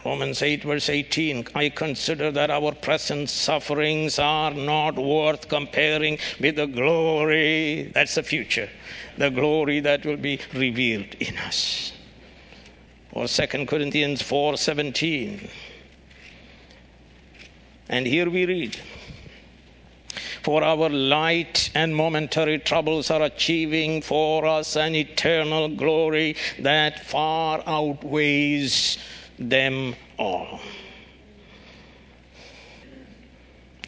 Romans 0.04 0.42
8, 0.42 0.62
verse 0.62 0.88
18 0.88 1.48
I 1.56 1.70
consider 1.70 2.30
that 2.30 2.50
our 2.50 2.72
present 2.72 3.28
sufferings 3.28 4.18
are 4.18 4.54
not 4.54 4.94
worth 4.94 5.48
comparing 5.48 6.18
with 6.38 6.56
the 6.56 6.66
glory 6.66 7.90
that's 7.92 8.14
the 8.14 8.22
future, 8.22 8.68
the 9.16 9.30
glory 9.30 9.80
that 9.80 10.06
will 10.06 10.16
be 10.16 10.38
revealed 10.54 11.14
in 11.18 11.36
us. 11.38 11.92
Or 13.12 13.26
2 13.26 13.66
Corinthians 13.66 14.22
4 14.22 14.56
17. 14.56 15.48
And 17.88 18.06
here 18.06 18.30
we 18.30 18.46
read 18.46 18.78
For 20.44 20.62
our 20.62 20.88
light 20.88 21.70
and 21.74 21.96
momentary 21.96 22.60
troubles 22.60 23.10
are 23.10 23.22
achieving 23.22 24.02
for 24.02 24.46
us 24.46 24.76
an 24.76 24.94
eternal 24.94 25.68
glory 25.68 26.36
that 26.60 27.04
far 27.06 27.64
outweighs 27.66 28.98
them 29.38 29.94
all. 30.18 30.60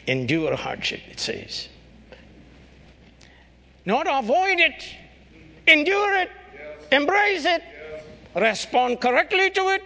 Endure 0.07 0.55
hardship, 0.55 1.01
it 1.09 1.19
says. 1.19 1.69
Not 3.85 4.07
avoid 4.07 4.59
it, 4.59 4.85
endure 5.67 6.15
it, 6.15 6.29
embrace 6.91 7.45
it, 7.45 7.63
respond 8.35 9.01
correctly 9.01 9.49
to 9.51 9.69
it, 9.69 9.83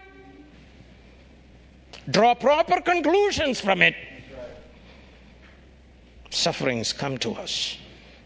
draw 2.11 2.33
proper 2.33 2.81
conclusions 2.81 3.59
from 3.59 3.81
it. 3.81 3.95
Sufferings 6.29 6.91
come 6.91 7.17
to 7.19 7.31
us. 7.33 7.77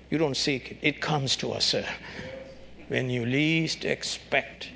You 0.10 0.18
don't 0.18 0.36
seek 0.36 0.72
it, 0.72 0.78
it 0.82 1.02
comes 1.02 1.36
to 1.38 1.52
us, 1.52 1.66
sir. 1.66 1.86
When 2.88 3.10
you 3.10 3.26
least 3.26 3.86
expect, 3.86 4.70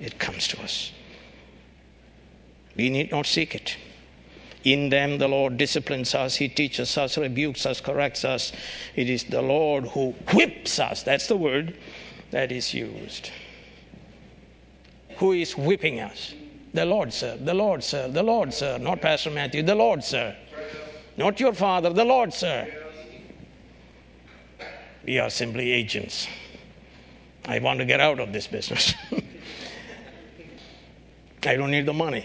it 0.00 0.18
comes 0.18 0.48
to 0.48 0.60
us. 0.62 0.92
We 2.80 2.88
need 2.88 3.10
not 3.10 3.26
seek 3.26 3.54
it. 3.54 3.76
In 4.64 4.88
them, 4.88 5.18
the 5.18 5.28
Lord 5.28 5.58
disciplines 5.58 6.14
us, 6.14 6.36
He 6.36 6.48
teaches 6.48 6.96
us, 6.96 7.18
rebukes 7.18 7.66
us, 7.66 7.78
corrects 7.78 8.24
us. 8.24 8.52
It 8.96 9.10
is 9.10 9.24
the 9.24 9.42
Lord 9.42 9.84
who 9.88 10.12
whips 10.32 10.78
us. 10.78 11.02
That's 11.02 11.26
the 11.26 11.36
word 11.36 11.76
that 12.30 12.50
is 12.50 12.72
used. 12.72 13.32
Who 15.18 15.32
is 15.32 15.58
whipping 15.58 16.00
us? 16.00 16.32
The 16.72 16.86
Lord, 16.86 17.12
sir. 17.12 17.36
The 17.36 17.52
Lord, 17.52 17.84
sir. 17.84 18.08
The 18.08 18.22
Lord, 18.22 18.54
sir. 18.54 18.78
Not 18.78 19.02
Pastor 19.02 19.30
Matthew. 19.30 19.62
The 19.62 19.74
Lord, 19.74 20.02
sir. 20.02 20.34
Not 21.18 21.38
your 21.38 21.52
father. 21.52 21.90
The 21.90 22.06
Lord, 22.06 22.32
sir. 22.32 22.66
We 25.04 25.18
are 25.18 25.28
simply 25.28 25.70
agents. 25.70 26.26
I 27.44 27.58
want 27.58 27.78
to 27.80 27.84
get 27.84 28.00
out 28.00 28.20
of 28.20 28.32
this 28.32 28.46
business. 28.46 28.94
I 31.44 31.56
don't 31.56 31.70
need 31.70 31.84
the 31.84 31.92
money. 31.92 32.24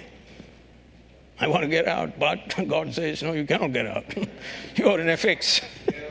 I 1.40 1.48
want 1.48 1.64
to 1.64 1.68
get 1.68 1.88
out, 1.88 2.18
but 2.20 2.56
God 2.68 2.94
says, 2.94 3.22
No, 3.22 3.34
you 3.34 3.46
cannot 3.46 3.74
get 3.74 3.88
out. 3.88 4.06
You're 4.76 5.00
in 5.00 5.10
a 5.10 5.18
fix. 5.18 5.62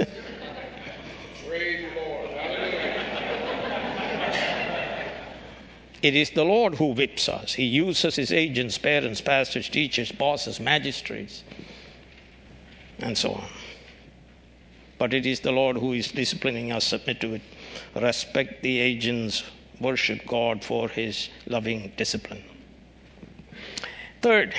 It 6.05 6.15
is 6.15 6.29
the 6.29 6.45
Lord 6.45 6.75
who 6.75 6.93
whips 6.93 7.31
us. 7.31 7.55
He 7.55 7.65
uses 7.65 8.17
his 8.17 8.31
agents, 8.31 8.77
parents, 8.77 9.23
pastors, 9.23 9.71
teachers, 9.71 10.13
bosses, 10.13 10.61
magistrates, 10.61 11.43
and 12.99 13.17
so 13.17 13.33
on. 13.33 13.49
But 14.99 15.15
it 15.15 15.25
is 15.25 15.41
the 15.41 15.51
Lord 15.51 15.79
who 15.79 15.95
is 15.95 16.13
disciplining 16.13 16.73
us. 16.73 16.85
Submit 16.85 17.23
to 17.23 17.37
it. 17.37 17.43
Respect 17.97 18.63
the 18.63 18.81
agents. 18.81 19.45
Worship 19.81 20.27
God 20.27 20.63
for 20.63 20.91
his 20.91 21.31
loving 21.47 21.91
discipline. 21.97 22.45
Third, 24.21 24.53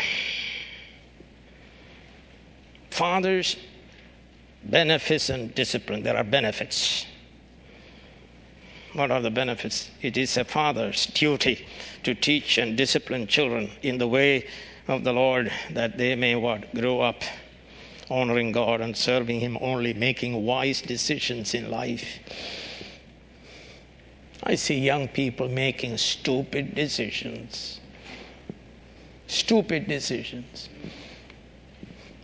father's 2.96 3.58
beneficent 4.64 5.54
discipline. 5.54 6.02
There 6.02 6.16
are 6.16 6.24
benefits. 6.24 7.06
What 8.94 9.12
are 9.12 9.22
the 9.22 9.30
benefits? 9.30 9.92
It 10.02 10.16
is 10.16 10.38
a 10.38 10.46
father's 10.46 11.06
duty 11.08 11.68
to 12.04 12.16
teach 12.16 12.58
and 12.58 12.78
discipline 12.78 13.28
children 13.28 13.70
in 13.82 13.98
the 13.98 14.08
way 14.08 14.48
of 14.88 15.04
the 15.04 15.12
Lord 15.12 15.52
that 15.72 15.98
they 15.98 16.16
may 16.16 16.36
what? 16.36 16.74
Grow 16.74 17.02
up 17.02 17.22
honoring 18.10 18.54
God 18.54 18.80
and 18.80 18.96
serving 18.96 19.42
Him 19.42 19.58
only, 19.60 19.94
making 19.94 20.46
wise 20.46 20.82
decisions 20.82 21.54
in 21.54 21.70
life. 21.70 22.06
I 24.44 24.56
see 24.56 24.80
young 24.80 25.10
people 25.10 25.50
making 25.50 25.98
stupid 25.98 26.76
decisions. 26.76 27.82
Stupid 29.28 29.88
decisions. 29.88 30.70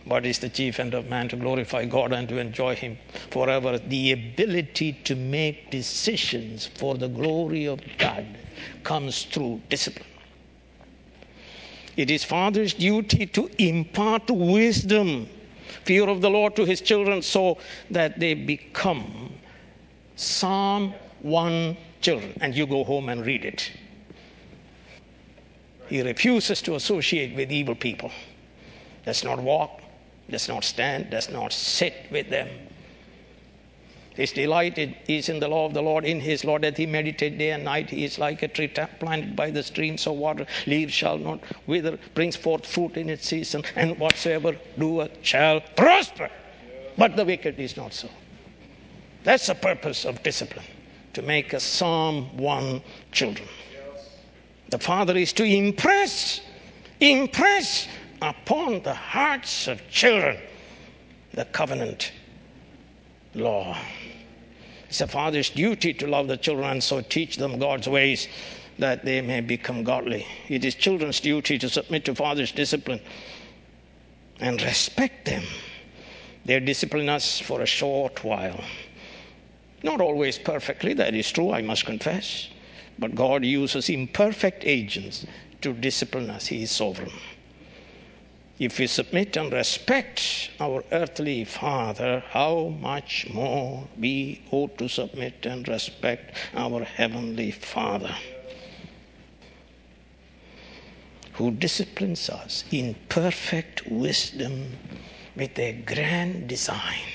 What 0.04 0.26
is 0.26 0.40
the 0.40 0.48
chief 0.48 0.80
end 0.80 0.94
of 0.94 1.08
man? 1.08 1.28
To 1.28 1.36
glorify 1.36 1.84
God 1.84 2.12
and 2.12 2.28
to 2.28 2.38
enjoy 2.38 2.74
Him 2.74 2.98
forever. 3.30 3.78
The 3.78 4.12
ability 4.12 4.94
to 5.04 5.14
make 5.14 5.70
decisions 5.70 6.66
for 6.66 6.96
the 6.96 7.08
glory 7.08 7.66
of 7.66 7.80
God 7.98 8.26
comes 8.82 9.24
through 9.24 9.62
discipline. 9.68 10.06
It 11.96 12.10
is 12.10 12.24
father's 12.24 12.74
duty 12.74 13.26
to 13.26 13.50
impart 13.58 14.30
wisdom, 14.30 15.28
fear 15.84 16.08
of 16.08 16.20
the 16.20 16.30
Lord 16.30 16.56
to 16.56 16.64
his 16.64 16.80
children 16.80 17.20
so 17.20 17.58
that 17.90 18.18
they 18.18 18.34
become 18.34 19.30
Psalm 20.16 20.94
1 21.20 21.76
children. 22.00 22.32
And 22.40 22.54
you 22.54 22.66
go 22.66 22.82
home 22.82 23.10
and 23.10 23.24
read 23.26 23.44
it. 23.44 23.70
He 25.88 26.00
refuses 26.00 26.62
to 26.62 26.76
associate 26.76 27.36
with 27.36 27.52
evil 27.52 27.74
people. 27.74 28.10
Does 29.04 29.22
not 29.22 29.38
walk 29.38 29.81
does 30.30 30.48
not 30.48 30.64
stand, 30.64 31.10
does 31.10 31.30
not 31.30 31.52
sit 31.52 31.94
with 32.10 32.30
them. 32.30 32.48
His 34.14 34.32
delight 34.32 34.78
is 35.08 35.28
in 35.30 35.40
the 35.40 35.48
law 35.48 35.64
of 35.64 35.72
the 35.72 35.82
Lord. 35.82 36.04
In 36.04 36.20
his 36.20 36.44
law 36.44 36.58
that 36.58 36.76
he 36.76 36.84
meditate 36.84 37.38
day 37.38 37.52
and 37.52 37.64
night. 37.64 37.88
He 37.88 38.04
is 38.04 38.18
like 38.18 38.42
a 38.42 38.48
tree 38.48 38.68
planted 38.68 39.34
by 39.34 39.50
the 39.50 39.62
streams 39.62 40.06
of 40.06 40.16
water. 40.16 40.46
Leaves 40.66 40.92
shall 40.92 41.16
not 41.16 41.40
wither, 41.66 41.98
brings 42.14 42.36
forth 42.36 42.66
fruit 42.66 42.98
in 42.98 43.08
its 43.08 43.26
season, 43.26 43.64
and 43.74 43.98
whatsoever 43.98 44.54
doeth 44.78 45.12
shall 45.22 45.60
prosper. 45.76 46.28
But 46.98 47.16
the 47.16 47.24
wicked 47.24 47.58
is 47.58 47.76
not 47.76 47.94
so. 47.94 48.08
That's 49.24 49.46
the 49.46 49.54
purpose 49.54 50.04
of 50.04 50.22
discipline 50.22 50.66
to 51.14 51.22
make 51.22 51.54
a 51.54 51.60
Psalm 51.60 52.36
1 52.36 52.82
children. 53.12 53.48
The 54.68 54.78
Father 54.78 55.16
is 55.16 55.32
to 55.34 55.44
impress, 55.44 56.40
impress 57.00 57.88
upon 58.22 58.80
the 58.84 58.94
hearts 58.94 59.66
of 59.66 59.80
children 59.90 60.38
the 61.34 61.44
covenant 61.46 62.12
law. 63.34 63.76
It's 64.88 65.00
a 65.00 65.08
father's 65.08 65.50
duty 65.50 65.92
to 65.94 66.06
love 66.06 66.28
the 66.28 66.36
children 66.36 66.70
and 66.70 66.82
so 66.82 67.00
teach 67.00 67.36
them 67.36 67.58
God's 67.58 67.88
ways 67.88 68.28
that 68.78 69.04
they 69.04 69.20
may 69.20 69.40
become 69.40 69.82
godly. 69.82 70.26
It 70.48 70.64
is 70.64 70.74
children's 70.74 71.20
duty 71.20 71.58
to 71.58 71.68
submit 71.68 72.04
to 72.04 72.14
father's 72.14 72.52
discipline 72.52 73.00
and 74.38 74.62
respect 74.62 75.24
them. 75.24 75.42
They 76.44 76.60
discipline 76.60 77.08
us 77.08 77.40
for 77.40 77.60
a 77.60 77.66
short 77.66 78.22
while. 78.22 78.62
Not 79.82 80.00
always 80.00 80.38
perfectly, 80.38 80.94
that 80.94 81.14
is 81.14 81.30
true, 81.30 81.52
I 81.52 81.62
must 81.62 81.86
confess. 81.86 82.48
But 82.98 83.14
God 83.14 83.44
uses 83.44 83.88
imperfect 83.88 84.64
agents 84.64 85.26
to 85.62 85.72
discipline 85.72 86.30
us. 86.30 86.46
He 86.46 86.62
is 86.62 86.70
sovereign. 86.70 87.10
If 88.58 88.78
we 88.78 88.86
submit 88.86 89.36
and 89.36 89.52
respect 89.52 90.50
our 90.60 90.84
earthly 90.92 91.44
father, 91.44 92.22
how 92.28 92.74
much 92.80 93.26
more 93.32 93.88
we 93.98 94.42
ought 94.50 94.78
to 94.78 94.88
submit 94.88 95.46
and 95.46 95.66
respect 95.66 96.36
our 96.54 96.84
heavenly 96.84 97.50
father, 97.50 98.14
who 101.32 101.50
disciplines 101.50 102.28
us 102.28 102.64
in 102.70 102.94
perfect 103.08 103.86
wisdom 103.88 104.76
with 105.34 105.58
a 105.58 105.72
grand 105.72 106.46
design 106.48 107.08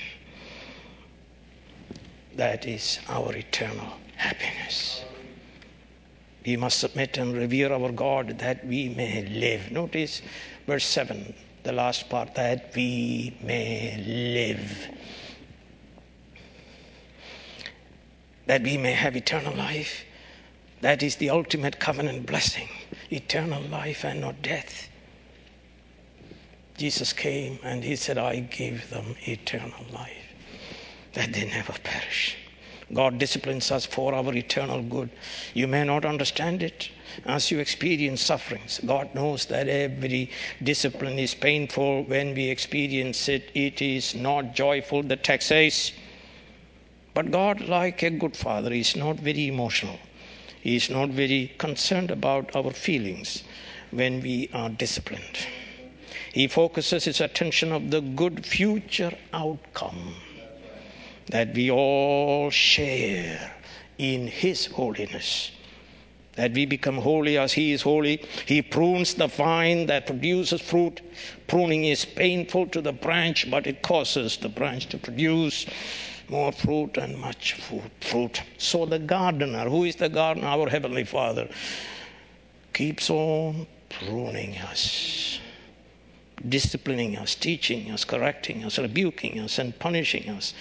that 2.37 2.65
is 2.67 2.99
our 3.09 3.35
eternal 3.35 3.93
happiness. 4.15 5.03
We 6.45 6.55
must 6.55 6.79
submit 6.79 7.17
and 7.17 7.35
revere 7.35 7.73
our 7.73 7.91
God 7.91 8.39
that 8.39 8.65
we 8.65 8.89
may 8.89 9.25
live. 9.25 9.71
Notice 9.71 10.21
verse 10.67 10.85
7, 10.85 11.33
the 11.63 11.71
last 11.71 12.09
part, 12.09 12.35
that 12.35 12.71
we 12.75 13.35
may 13.41 13.97
live. 14.05 14.89
That 18.45 18.61
we 18.61 18.77
may 18.77 18.91
have 18.91 19.15
eternal 19.15 19.55
life. 19.55 20.03
That 20.81 21.01
is 21.01 21.15
the 21.15 21.31
ultimate 21.31 21.79
covenant 21.79 22.27
blessing 22.27 22.69
eternal 23.09 23.61
life 23.63 24.03
and 24.03 24.21
not 24.21 24.41
death. 24.41 24.89
Jesus 26.77 27.13
came 27.13 27.57
and 27.63 27.83
he 27.83 27.95
said, 27.95 28.17
I 28.17 28.41
give 28.41 28.89
them 28.89 29.15
eternal 29.21 29.85
life, 29.91 30.33
that 31.13 31.33
they 31.33 31.45
never 31.45 31.73
perish. 31.73 32.37
God 32.93 33.17
disciplines 33.17 33.69
us 33.69 33.85
for 33.85 34.13
our 34.13 34.33
eternal 34.33 34.81
good. 34.81 35.09
You 35.53 35.67
may 35.67 35.83
not 35.83 36.05
understand 36.05 36.63
it 36.63 36.89
as 37.25 37.51
you 37.51 37.59
experience 37.59 38.21
sufferings. 38.21 38.79
God 38.85 39.13
knows 39.13 39.45
that 39.47 39.67
every 39.67 40.29
discipline 40.63 41.19
is 41.19 41.35
painful 41.35 42.03
when 42.03 42.33
we 42.33 42.49
experience 42.49 43.27
it. 43.27 43.51
It 43.53 43.81
is 43.81 44.15
not 44.15 44.55
joyful, 44.55 45.03
the 45.03 45.17
text 45.17 45.49
says. 45.49 45.91
But 47.13 47.31
God, 47.31 47.61
like 47.61 48.03
a 48.03 48.09
good 48.09 48.37
father, 48.37 48.71
is 48.71 48.95
not 48.95 49.17
very 49.17 49.47
emotional. 49.47 49.99
He 50.61 50.75
is 50.75 50.89
not 50.89 51.09
very 51.09 51.53
concerned 51.57 52.11
about 52.11 52.55
our 52.55 52.71
feelings 52.71 53.43
when 53.91 54.21
we 54.21 54.49
are 54.53 54.69
disciplined. 54.69 55.45
He 56.33 56.47
focuses 56.47 57.05
his 57.05 57.19
attention 57.19 57.71
of 57.73 57.91
the 57.91 58.01
good 58.01 58.45
future 58.45 59.17
outcome 59.33 60.15
that 61.29 61.53
we 61.53 61.69
all 61.71 62.49
share 62.49 63.51
in 63.97 64.27
His 64.27 64.65
holiness. 64.65 65.51
That 66.35 66.53
we 66.53 66.65
become 66.65 66.97
holy 66.97 67.37
as 67.37 67.51
He 67.51 67.71
is 67.71 67.81
holy. 67.81 68.23
He 68.45 68.61
prunes 68.61 69.15
the 69.15 69.27
vine 69.27 69.87
that 69.87 70.05
produces 70.05 70.61
fruit. 70.61 71.01
Pruning 71.47 71.85
is 71.85 72.05
painful 72.05 72.67
to 72.67 72.81
the 72.81 72.93
branch, 72.93 73.49
but 73.49 73.65
it 73.65 73.81
causes 73.81 74.37
the 74.37 74.49
branch 74.49 74.87
to 74.87 74.97
produce 74.97 75.65
more 76.29 76.51
fruit 76.51 76.97
and 76.97 77.17
much 77.17 77.53
fruit. 78.01 78.41
So 78.57 78.85
the 78.85 78.99
gardener, 78.99 79.69
who 79.69 79.85
is 79.85 79.95
the 79.95 80.09
gardener? 80.09 80.47
Our 80.47 80.69
Heavenly 80.69 81.05
Father, 81.05 81.49
keeps 82.73 83.09
on 83.09 83.65
pruning 83.89 84.57
us, 84.57 85.39
disciplining 86.49 87.17
us, 87.17 87.33
teaching 87.33 87.89
us, 87.91 88.03
correcting 88.03 88.63
us, 88.63 88.77
rebuking 88.77 89.39
us, 89.39 89.57
and 89.57 89.77
punishing 89.79 90.29
us. 90.29 90.53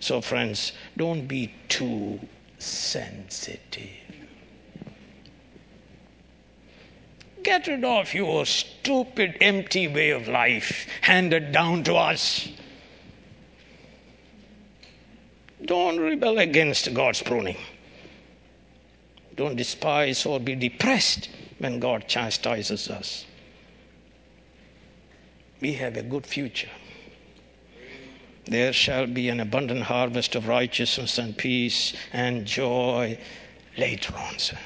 So, 0.00 0.20
friends, 0.20 0.72
don't 0.96 1.26
be 1.26 1.52
too 1.68 2.20
sensitive. 2.58 3.90
Get 7.42 7.66
rid 7.68 7.84
of 7.84 8.12
your 8.12 8.44
stupid, 8.44 9.36
empty 9.40 9.86
way 9.86 10.10
of 10.10 10.26
life 10.26 10.88
handed 11.00 11.52
down 11.52 11.84
to 11.84 11.94
us. 11.94 12.48
Don't 15.64 15.98
rebel 15.98 16.38
against 16.38 16.92
God's 16.92 17.22
pruning. 17.22 17.56
Don't 19.36 19.56
despise 19.56 20.26
or 20.26 20.40
be 20.40 20.54
depressed 20.54 21.28
when 21.58 21.78
God 21.78 22.08
chastises 22.08 22.90
us. 22.90 23.24
We 25.60 25.74
have 25.74 25.96
a 25.96 26.02
good 26.02 26.26
future. 26.26 26.70
There 28.46 28.72
shall 28.72 29.06
be 29.06 29.28
an 29.28 29.40
abundant 29.40 29.82
harvest 29.82 30.34
of 30.34 30.48
righteousness 30.48 31.18
and 31.18 31.36
peace 31.36 31.94
and 32.12 32.46
joy 32.46 33.18
later 33.76 34.14
on, 34.16 34.38
sir. 34.38 34.58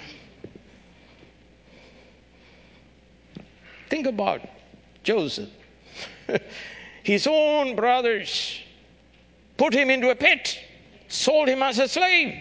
Think 3.88 4.06
about 4.06 4.42
Joseph. 5.02 5.48
His 7.02 7.26
own 7.26 7.74
brothers 7.74 8.60
put 9.56 9.72
him 9.72 9.90
into 9.90 10.10
a 10.10 10.14
pit 10.14 10.58
sold 11.10 11.48
him 11.48 11.62
as 11.62 11.78
a 11.78 11.88
slave. 11.88 12.34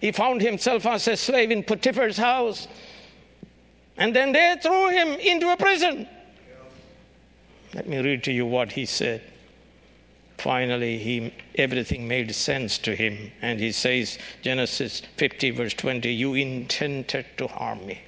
He 0.00 0.12
found 0.12 0.40
himself 0.40 0.86
as 0.86 1.08
a 1.08 1.16
slave 1.16 1.50
in 1.50 1.62
Potiphar's 1.62 2.16
house. 2.16 2.68
And 3.96 4.14
then 4.14 4.32
they 4.32 4.56
threw 4.62 4.90
him 4.90 5.08
into 5.18 5.50
a 5.50 5.56
prison. 5.56 6.06
Let 7.74 7.88
me 7.88 7.98
read 7.98 8.22
to 8.24 8.32
you 8.32 8.46
what 8.46 8.72
he 8.72 8.86
said. 8.86 9.22
Finally, 10.38 10.98
he, 10.98 11.32
everything 11.56 12.06
made 12.06 12.34
sense 12.34 12.78
to 12.78 12.94
him. 12.94 13.30
And 13.40 13.60
he 13.60 13.72
says, 13.72 14.18
Genesis 14.42 15.00
50, 15.16 15.50
verse 15.50 15.74
20, 15.74 16.12
You 16.12 16.34
intended 16.34 17.26
to 17.38 17.46
harm 17.46 17.86
me. 17.86 18.00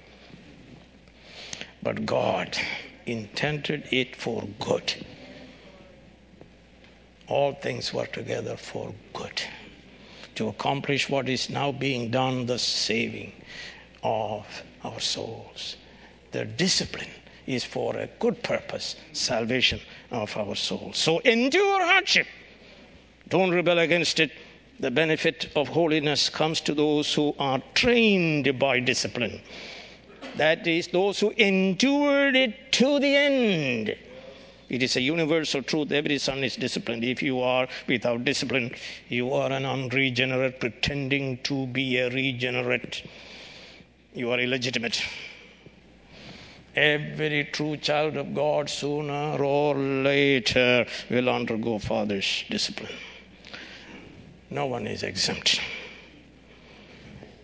But 1.83 2.05
God 2.05 2.59
intended 3.07 3.89
it 3.91 4.17
for 4.17 4.47
good. 4.61 4.93
All 7.29 7.55
things 7.55 7.93
work 7.93 8.13
together 8.13 8.57
for 8.57 8.93
good 9.13 9.43
to 10.37 10.49
accomplish 10.49 11.09
what 11.09 11.29
is 11.29 11.51
now 11.51 11.73
being 11.73 12.11
done 12.11 12.47
the 12.47 12.59
saving 12.59 13.33
of 14.03 14.47
our 14.85 15.01
souls. 15.01 15.77
The 16.33 16.45
discipline 16.45 17.11
is 17.47 17.65
for 17.65 17.97
a 17.97 18.07
good 18.19 18.43
purpose 18.43 18.97
salvation 19.13 19.81
of 20.11 20.37
our 20.37 20.55
souls. 20.55 20.97
So 20.97 21.19
endure 21.21 21.85
hardship. 21.85 22.27
Don't 23.29 23.51
rebel 23.51 23.79
against 23.79 24.21
it. 24.21 24.31
The 24.79 24.91
benefit 24.91 25.49
of 25.57 25.69
holiness 25.69 26.29
comes 26.29 26.61
to 26.63 26.75
those 26.75 27.13
who 27.15 27.35
are 27.39 27.63
trained 27.75 28.59
by 28.59 28.81
discipline. 28.81 29.41
That 30.37 30.67
is, 30.67 30.89
those 30.89 31.19
who 31.19 31.31
endured 31.31 32.37
it 32.37 32.73
to 32.73 32.99
the 33.01 33.17
end. 33.17 33.97
It 34.69 34.83
is 34.83 34.97
a 34.97 35.01
universal 35.01 35.63
truth. 35.63 35.93
Every 35.93 36.19
son 36.19 36.45
is 36.45 36.57
disciplined. 36.57 37.05
If 37.05 37.23
you 37.23 37.41
are 37.41 37.69
without 37.87 38.25
discipline, 38.25 38.75
you 39.09 39.33
are 39.33 39.51
an 39.51 39.65
unregenerate 39.65 40.61
pretending 40.61 41.39
to 41.45 41.67
be 41.69 41.99
a 41.99 42.11
regenerate. 42.11 43.03
You 44.13 44.31
are 44.33 44.41
illegitimate. 44.41 45.03
Every 46.77 47.45
true 47.45 47.79
child 47.79 48.19
of 48.19 48.35
God, 48.35 48.69
sooner 48.69 49.43
or 49.43 49.75
later, 49.75 50.85
will 51.09 51.31
undergo 51.31 51.79
father's 51.79 52.45
discipline. 52.51 52.93
No 54.51 54.67
one 54.67 54.87
is 54.87 55.03
exempt. 55.03 55.59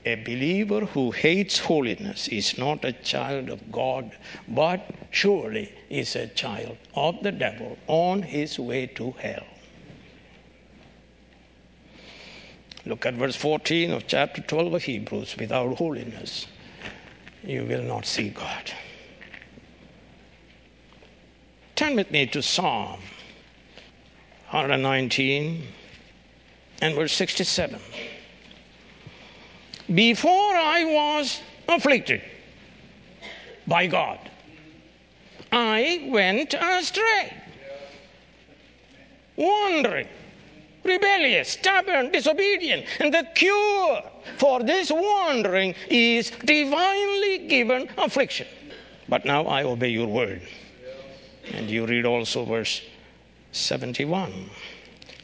A 0.04 0.16
believer 0.16 0.80
who 0.80 1.12
hates 1.12 1.58
holiness 1.58 2.28
is 2.28 2.58
not 2.58 2.84
a 2.84 2.92
child 2.92 3.48
of 3.48 3.72
God, 3.72 4.10
but 4.48 4.86
surely 5.10 5.72
is 5.88 6.14
a 6.14 6.26
child 6.26 6.76
of 6.94 7.22
the 7.22 7.32
devil 7.32 7.78
on 7.86 8.20
his 8.22 8.58
way 8.58 8.86
to 8.86 9.12
hell. 9.12 9.46
Look 12.84 13.06
at 13.06 13.14
verse 13.14 13.36
14 13.36 13.92
of 13.92 14.06
chapter 14.06 14.42
12 14.42 14.74
of 14.74 14.82
Hebrews. 14.82 15.36
Without 15.38 15.76
holiness, 15.76 16.48
you 17.44 17.64
will 17.64 17.82
not 17.82 18.04
see 18.04 18.30
God. 18.30 18.72
Turn 21.92 21.98
with 21.98 22.10
me 22.10 22.24
to 22.28 22.40
Psalm 22.40 23.00
119 24.48 25.66
and 26.80 26.94
verse 26.94 27.12
67 27.12 27.78
before 29.94 30.56
I 30.56 30.86
was 30.86 31.42
afflicted 31.68 32.22
by 33.66 33.88
God, 33.88 34.18
I 35.52 36.08
went 36.10 36.54
astray, 36.54 37.36
wandering, 39.36 40.08
rebellious, 40.84 41.50
stubborn, 41.50 42.10
disobedient. 42.10 42.86
And 43.00 43.12
the 43.12 43.28
cure 43.34 44.02
for 44.38 44.62
this 44.62 44.90
wandering 44.90 45.74
is 45.90 46.30
divinely 46.30 47.48
given 47.48 47.86
affliction. 47.98 48.46
But 49.10 49.26
now 49.26 49.44
I 49.44 49.64
obey 49.64 49.88
your 49.88 50.06
word. 50.06 50.40
And 51.52 51.70
you 51.70 51.86
read 51.86 52.06
also 52.06 52.44
verse 52.44 52.82
71. 53.52 54.50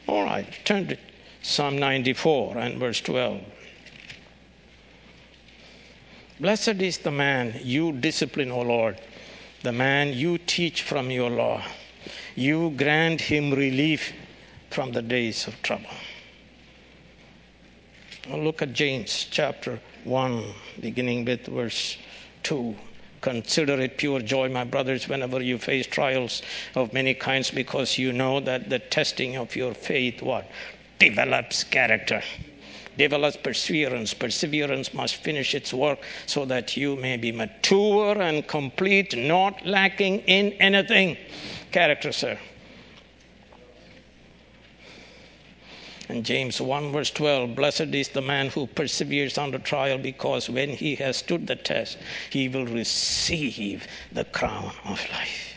All 0.07 0.23
right, 0.23 0.47
turn 0.63 0.87
to 0.87 0.97
Psalm 1.41 1.77
94 1.77 2.57
and 2.57 2.77
verse 2.79 3.01
12. 3.01 3.41
Blessed 6.39 6.81
is 6.81 6.99
the 6.99 7.11
man 7.11 7.59
you 7.63 7.91
discipline, 7.91 8.51
O 8.51 8.61
Lord, 8.61 8.99
the 9.63 9.73
man 9.73 10.13
you 10.13 10.37
teach 10.37 10.83
from 10.83 11.11
your 11.11 11.29
law. 11.29 11.61
You 12.35 12.71
grant 12.77 13.19
him 13.19 13.51
relief 13.51 14.13
from 14.69 14.91
the 14.91 15.01
days 15.01 15.47
of 15.47 15.61
trouble. 15.61 15.89
Look 18.29 18.61
at 18.61 18.73
James 18.73 19.27
chapter 19.29 19.79
1, 20.03 20.43
beginning 20.79 21.25
with 21.25 21.47
verse 21.47 21.97
2. 22.43 22.75
Consider 23.21 23.79
it 23.81 23.97
pure 23.97 24.21
joy, 24.21 24.49
my 24.49 24.63
brothers, 24.63 25.07
whenever 25.07 25.41
you 25.41 25.57
face 25.57 25.85
trials 25.87 26.41
of 26.75 26.93
many 26.93 27.13
kinds, 27.13 27.51
because 27.51 27.97
you 27.97 28.13
know 28.13 28.39
that 28.39 28.69
the 28.69 28.79
testing 28.79 29.35
of 29.35 29.55
your 29.55 29.73
faith 29.73 30.21
what 30.21 30.49
develops 30.99 31.63
character 31.63 32.21
develops 32.99 33.37
perseverance. 33.37 34.13
Perseverance 34.13 34.93
must 34.93 35.15
finish 35.15 35.55
its 35.55 35.73
work 35.73 35.99
so 36.25 36.45
that 36.45 36.75
you 36.77 36.95
may 36.97 37.15
be 37.17 37.31
mature 37.31 38.21
and 38.21 38.45
complete, 38.47 39.17
not 39.17 39.65
lacking 39.65 40.19
in 40.27 40.51
anything. 40.53 41.17
Character, 41.71 42.11
sir. 42.11 42.37
And 46.09 46.25
James 46.25 46.59
1, 46.59 46.91
verse 46.91 47.11
12 47.11 47.55
Blessed 47.55 47.93
is 47.93 48.09
the 48.09 48.21
man 48.21 48.49
who 48.49 48.65
perseveres 48.65 49.37
under 49.37 49.59
trial, 49.59 49.99
because 49.99 50.49
when 50.49 50.69
he 50.69 50.95
has 50.95 51.17
stood 51.17 51.45
the 51.45 51.55
test, 51.55 51.99
he 52.31 52.49
will 52.49 52.65
receive 52.65 53.87
the 54.11 54.25
crown 54.25 54.73
of 54.85 54.99
life. 55.11 55.55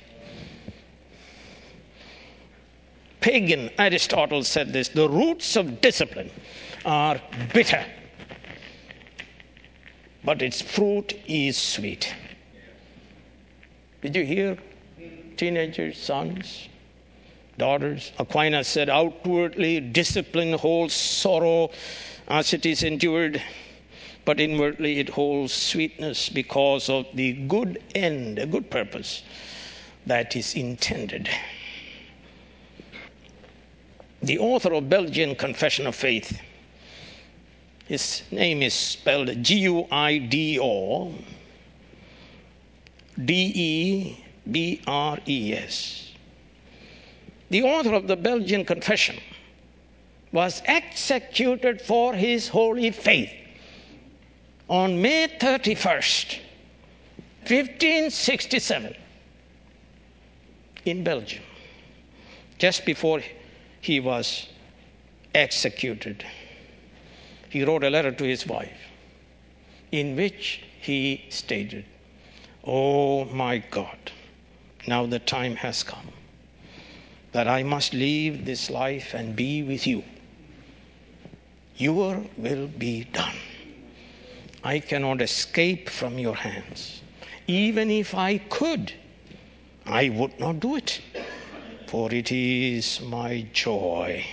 Pagan 3.22 3.70
Aristotle 3.78 4.44
said 4.44 4.74
this 4.74 4.88
the 4.88 5.08
roots 5.08 5.56
of 5.56 5.80
discipline 5.80 6.30
are 6.84 7.18
bitter, 7.54 7.86
but 10.22 10.42
its 10.42 10.60
fruit 10.60 11.18
is 11.26 11.56
sweet. 11.56 12.14
Did 14.02 14.16
you 14.16 14.24
hear? 14.24 14.58
Teenagers, 15.36 15.96
sons, 15.96 16.68
daughters. 17.62 18.10
Aquinas 18.18 18.66
said, 18.66 18.90
outwardly 18.90 19.78
discipline 19.78 20.52
holds 20.52 20.94
sorrow 20.94 21.70
as 22.26 22.52
it 22.52 22.66
is 22.66 22.82
endured, 22.82 23.40
but 24.24 24.40
inwardly 24.40 24.98
it 24.98 25.08
holds 25.08 25.52
sweetness 25.52 26.28
because 26.28 26.88
of 26.88 27.06
the 27.14 27.34
good 27.46 27.80
end, 27.94 28.40
a 28.40 28.46
good 28.46 28.68
purpose 28.68 29.22
that 30.06 30.34
is 30.34 30.56
intended. 30.56 31.28
The 34.24 34.38
author 34.40 34.72
of 34.74 34.88
Belgian 34.88 35.36
Confession 35.36 35.86
of 35.86 35.94
Faith, 35.94 36.40
his 37.86 38.22
name 38.32 38.62
is 38.62 38.74
spelled 38.74 39.40
G 39.40 39.58
U 39.60 39.86
I 39.92 40.18
D 40.18 40.58
O 40.60 41.14
D 43.24 43.52
E 43.54 44.24
B 44.50 44.82
R 44.84 45.18
E 45.28 45.54
S. 45.54 46.11
The 47.52 47.62
author 47.64 47.92
of 47.92 48.06
the 48.06 48.16
Belgian 48.16 48.64
Confession 48.64 49.18
was 50.32 50.62
executed 50.64 51.82
for 51.82 52.14
his 52.14 52.48
holy 52.48 52.90
faith 52.90 53.30
on 54.70 55.02
May 55.02 55.28
31st, 55.28 56.38
1567, 57.42 58.94
in 60.86 61.04
Belgium, 61.04 61.42
just 62.56 62.86
before 62.86 63.20
he 63.82 64.00
was 64.00 64.46
executed. 65.34 66.24
He 67.50 67.64
wrote 67.64 67.84
a 67.84 67.90
letter 67.90 68.12
to 68.12 68.24
his 68.24 68.46
wife 68.46 68.80
in 69.90 70.16
which 70.16 70.62
he 70.80 71.26
stated, 71.28 71.84
Oh 72.64 73.26
my 73.26 73.58
God, 73.58 74.10
now 74.88 75.04
the 75.04 75.18
time 75.18 75.56
has 75.56 75.82
come 75.82 76.12
that 77.32 77.48
I 77.48 77.62
must 77.62 77.94
leave 77.94 78.44
this 78.44 78.70
life 78.70 79.14
and 79.14 79.34
be 79.34 79.62
with 79.62 79.86
you. 79.86 80.04
Your 81.76 82.24
will 82.36 82.68
be 82.68 83.04
done. 83.04 83.36
I 84.62 84.78
cannot 84.78 85.20
escape 85.20 85.88
from 85.88 86.18
your 86.18 86.36
hands. 86.36 87.00
Even 87.46 87.90
if 87.90 88.14
I 88.14 88.38
could, 88.38 88.92
I 89.86 90.10
would 90.10 90.38
not 90.38 90.60
do 90.60 90.76
it. 90.76 91.00
For 91.88 92.12
it 92.14 92.30
is 92.30 93.00
my 93.00 93.46
joy 93.52 94.24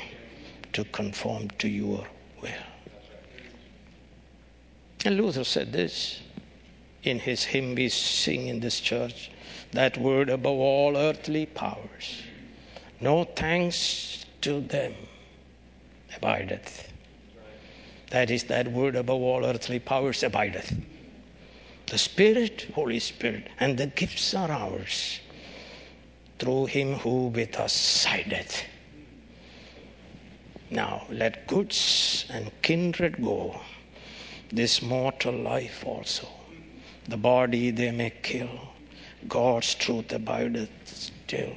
to 0.73 0.83
conform 0.85 1.49
to 1.59 1.67
your 1.67 2.05
will. 2.41 2.65
And 5.05 5.17
Luther 5.17 5.43
said 5.43 5.71
this 5.71 6.21
in 7.03 7.19
his 7.19 7.43
hymn 7.43 7.75
we 7.75 7.89
sing 7.89 8.47
in 8.47 8.59
this 8.59 8.79
church 8.79 9.31
that 9.71 9.97
word 9.97 10.29
above 10.29 10.57
all 10.57 10.97
earthly 10.97 11.45
powers. 11.45 12.21
No 13.01 13.23
thanks 13.23 14.25
to 14.41 14.59
them 14.61 14.93
abideth. 16.15 16.91
That 18.11 18.31
is, 18.31 18.43
that 18.45 18.71
word 18.71 18.95
above 18.95 19.21
all 19.21 19.45
earthly 19.45 19.79
powers 19.79 20.23
abideth. 20.23 20.73
The 21.85 21.97
Spirit, 21.97 22.67
Holy 22.75 22.99
Spirit, 22.99 23.47
and 23.59 23.77
the 23.77 23.87
gifts 23.87 24.33
are 24.33 24.51
ours 24.51 25.19
through 26.39 26.65
him 26.67 26.95
who 26.95 27.27
with 27.27 27.55
us 27.57 27.73
sideth. 27.73 28.63
Now 30.69 31.05
let 31.09 31.47
goods 31.47 32.25
and 32.29 32.51
kindred 32.61 33.23
go, 33.23 33.59
this 34.51 34.81
mortal 34.81 35.33
life 35.33 35.83
also. 35.85 36.27
The 37.07 37.17
body 37.17 37.71
they 37.71 37.91
may 37.91 38.11
kill, 38.21 38.49
God's 39.27 39.73
truth 39.75 40.11
abideth 40.11 40.69
still. 40.85 41.55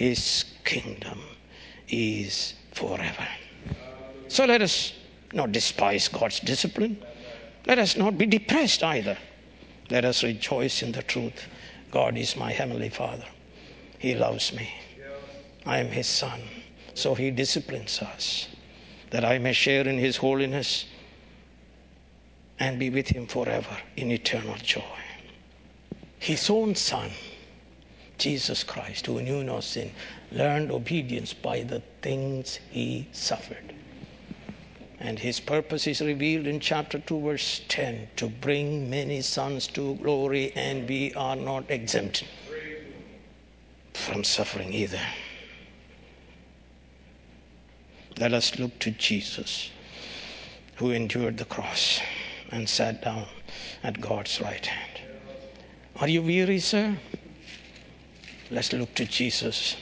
His 0.00 0.46
kingdom 0.64 1.20
is 1.90 2.54
forever. 2.72 3.28
So 4.28 4.46
let 4.46 4.62
us 4.62 4.94
not 5.34 5.52
despise 5.52 6.08
God's 6.08 6.40
discipline. 6.40 7.04
Let 7.66 7.78
us 7.78 7.98
not 7.98 8.16
be 8.16 8.24
depressed 8.24 8.82
either. 8.82 9.18
Let 9.90 10.06
us 10.06 10.24
rejoice 10.24 10.82
in 10.82 10.92
the 10.92 11.02
truth. 11.02 11.46
God 11.90 12.16
is 12.16 12.34
my 12.34 12.50
heavenly 12.50 12.88
Father. 12.88 13.26
He 13.98 14.14
loves 14.14 14.54
me. 14.54 14.72
I 15.66 15.80
am 15.80 15.88
His 15.88 16.06
Son. 16.06 16.40
So 16.94 17.14
He 17.14 17.30
disciplines 17.30 17.98
us 18.00 18.48
that 19.10 19.22
I 19.22 19.36
may 19.36 19.52
share 19.52 19.86
in 19.86 19.98
His 19.98 20.16
holiness 20.16 20.86
and 22.58 22.78
be 22.78 22.88
with 22.88 23.08
Him 23.08 23.26
forever 23.26 23.76
in 23.98 24.10
eternal 24.10 24.56
joy. 24.62 25.02
His 26.18 26.48
own 26.48 26.74
Son, 26.74 27.10
Jesus 28.20 28.62
Christ, 28.62 29.06
who 29.06 29.20
knew 29.22 29.42
no 29.42 29.60
sin, 29.60 29.90
learned 30.30 30.70
obedience 30.70 31.32
by 31.32 31.62
the 31.62 31.80
things 32.02 32.60
He 32.70 33.08
suffered. 33.12 33.74
And 35.00 35.18
his 35.18 35.40
purpose 35.40 35.86
is 35.86 36.02
revealed 36.02 36.46
in 36.46 36.60
chapter 36.60 36.98
2, 36.98 37.20
verse 37.22 37.62
10 37.68 38.08
to 38.16 38.28
bring 38.28 38.90
many 38.90 39.22
sons 39.22 39.66
to 39.68 39.94
glory, 39.94 40.52
and 40.54 40.86
we 40.86 41.14
are 41.14 41.36
not 41.36 41.70
exempt 41.70 42.24
from 43.94 44.22
suffering 44.22 44.74
either. 44.74 45.00
Let 48.18 48.34
us 48.34 48.58
look 48.58 48.78
to 48.80 48.90
Jesus, 48.90 49.70
who 50.74 50.90
endured 50.90 51.38
the 51.38 51.46
cross 51.46 52.00
and 52.50 52.68
sat 52.68 53.02
down 53.02 53.26
at 53.82 54.02
God's 54.02 54.38
right 54.42 54.66
hand. 54.66 55.00
Are 55.96 56.08
you 56.08 56.22
weary, 56.22 56.58
sir? 56.58 56.98
Let's 58.50 58.72
look 58.72 58.94
to 58.96 59.04
Jesus 59.04 59.76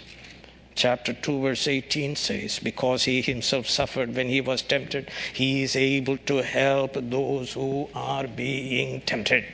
chapter 0.79 1.13
2, 1.13 1.41
verse 1.43 1.67
18 1.67 2.15
says, 2.15 2.61
Because 2.61 3.03
he 3.03 3.21
himself 3.21 3.69
suffered 3.69 4.15
when 4.15 4.29
he 4.29 4.41
was 4.41 4.63
tempted, 4.63 5.11
he 5.33 5.65
is 5.65 5.75
able 5.75 6.17
to 6.19 6.37
help 6.37 6.93
those 6.95 7.53
who 7.53 7.89
are 7.97 8.29
being 8.29 9.01
tempted. 9.01 9.45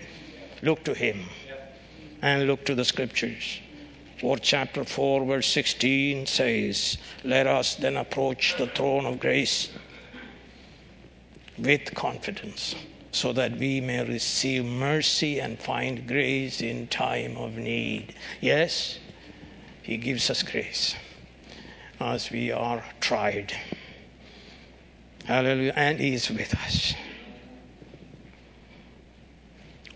Look 0.61 0.85
to 0.85 0.93
him 0.93 1.25
and 2.21 2.47
look 2.47 2.67
to 2.67 2.75
the 2.75 2.85
scriptures. 2.85 3.59
For 4.21 4.37
chapter 4.37 4.85
4, 4.85 5.25
verse 5.25 5.47
16 5.47 6.27
says, 6.27 6.99
Let 7.25 7.47
us 7.47 7.77
then 7.77 7.97
approach 7.97 8.57
the 8.59 8.67
throne 8.67 9.07
of 9.07 9.19
grace 9.19 9.71
with 11.57 11.95
confidence, 11.95 12.75
so 13.12 13.33
that 13.33 13.57
we 13.57 13.81
may 13.81 14.05
receive 14.05 14.67
mercy 14.67 15.41
and 15.41 15.59
find 15.59 16.07
grace 16.07 16.61
in 16.61 16.87
time 16.89 17.39
of 17.39 17.57
need. 17.57 18.15
Yes, 18.43 18.99
He 19.85 19.99
gives 19.99 20.30
us 20.30 20.43
grace 20.43 20.95
as 22.01 22.30
we 22.30 22.51
are 22.51 22.82
tried. 23.01 23.53
Hallelujah. 25.24 25.74
And 25.76 26.01
He 26.01 26.14
is 26.14 26.30
with 26.30 26.55
us. 26.55 26.95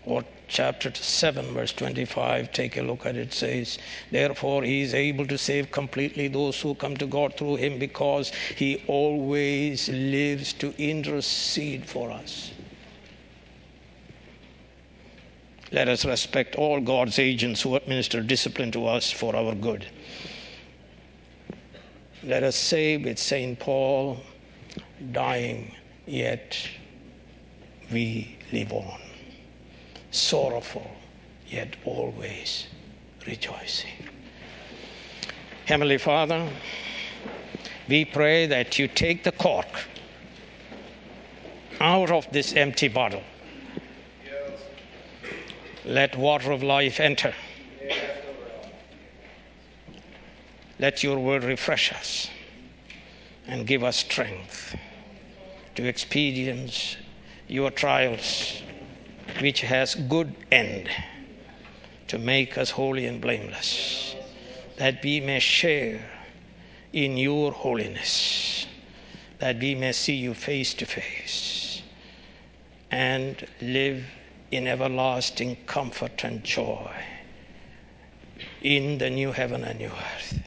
What 0.03 0.27
chapter 0.47 0.93
7, 0.93 1.53
verse 1.55 1.73
25, 1.73 2.51
take 2.51 2.77
a 2.77 2.83
look 2.83 3.07
at 3.07 3.15
it. 3.15 3.33
says, 3.33 3.79
Therefore, 4.11 4.61
He 4.61 4.81
is 4.81 4.93
able 4.93 5.25
to 5.25 5.39
save 5.39 5.71
completely 5.71 6.27
those 6.27 6.61
who 6.61 6.75
come 6.75 6.95
to 6.97 7.07
God 7.07 7.35
through 7.35 7.55
Him 7.55 7.79
because 7.79 8.31
He 8.55 8.83
always 8.85 9.89
lives 9.89 10.53
to 10.53 10.71
intercede 10.77 11.83
for 11.87 12.11
us. 12.11 12.51
Let 15.71 15.87
us 15.87 16.03
respect 16.03 16.55
all 16.55 16.81
God's 16.81 17.19
agents 17.19 17.61
who 17.61 17.75
administer 17.75 18.21
discipline 18.21 18.71
to 18.71 18.87
us 18.87 19.11
for 19.11 19.35
our 19.35 19.53
good. 19.53 19.85
Let 22.23 22.43
us 22.43 22.55
say 22.55 22.97
with 22.97 23.19
St. 23.19 23.57
Paul, 23.59 24.17
dying, 25.11 25.75
yet 26.07 26.57
we 27.91 28.37
live 28.51 28.73
on. 28.73 28.99
Sorrowful, 30.11 30.89
yet 31.47 31.75
always 31.85 32.67
rejoicing. 33.27 33.91
Heavenly 35.65 35.99
Father, 35.99 36.49
we 37.87 38.05
pray 38.05 38.47
that 38.47 38.79
you 38.79 38.87
take 38.87 39.23
the 39.23 39.31
cork 39.31 39.67
out 41.79 42.09
of 42.11 42.27
this 42.31 42.53
empty 42.53 42.87
bottle. 42.87 43.23
Let 45.85 46.17
water 46.17 46.51
of 46.51 46.61
life 46.61 46.99
enter. 46.99 47.33
Let 50.77 51.03
your 51.03 51.19
word 51.19 51.43
refresh 51.43 51.91
us 51.93 52.29
and 53.47 53.65
give 53.65 53.83
us 53.83 53.97
strength 53.97 54.75
to 55.75 55.85
experience 55.85 56.97
your 57.47 57.71
trials, 57.71 58.61
which 59.39 59.61
has 59.61 59.95
good 59.95 60.33
end 60.51 60.89
to 62.07 62.17
make 62.17 62.57
us 62.57 62.71
holy 62.71 63.05
and 63.05 63.21
blameless, 63.21 64.15
that 64.77 65.03
we 65.03 65.19
may 65.19 65.39
share 65.39 65.99
in 66.93 67.17
your 67.17 67.51
holiness, 67.51 68.67
that 69.39 69.59
we 69.59 69.75
may 69.75 69.91
see 69.91 70.15
you 70.15 70.33
face 70.33 70.73
to 70.73 70.85
face 70.85 71.81
and 72.91 73.45
live 73.61 74.03
in 74.51 74.67
everlasting 74.67 75.57
comfort 75.65 76.23
and 76.23 76.43
joy 76.43 76.91
in 78.61 78.97
the 78.97 79.09
new 79.09 79.31
heaven 79.31 79.63
and 79.63 79.79
new 79.79 79.87
earth. 79.87 80.39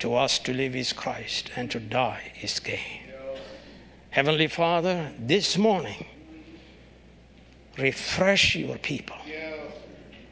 To 0.00 0.14
us 0.14 0.38
to 0.40 0.52
live 0.52 0.76
is 0.76 0.92
Christ, 0.92 1.50
and 1.56 1.70
to 1.70 1.80
die 1.80 2.32
is 2.42 2.60
gain. 2.60 3.00
Heavenly 4.10 4.46
Father, 4.46 5.10
this 5.18 5.56
morning, 5.58 6.06
refresh 7.78 8.54
your 8.54 8.78
people 8.78 9.16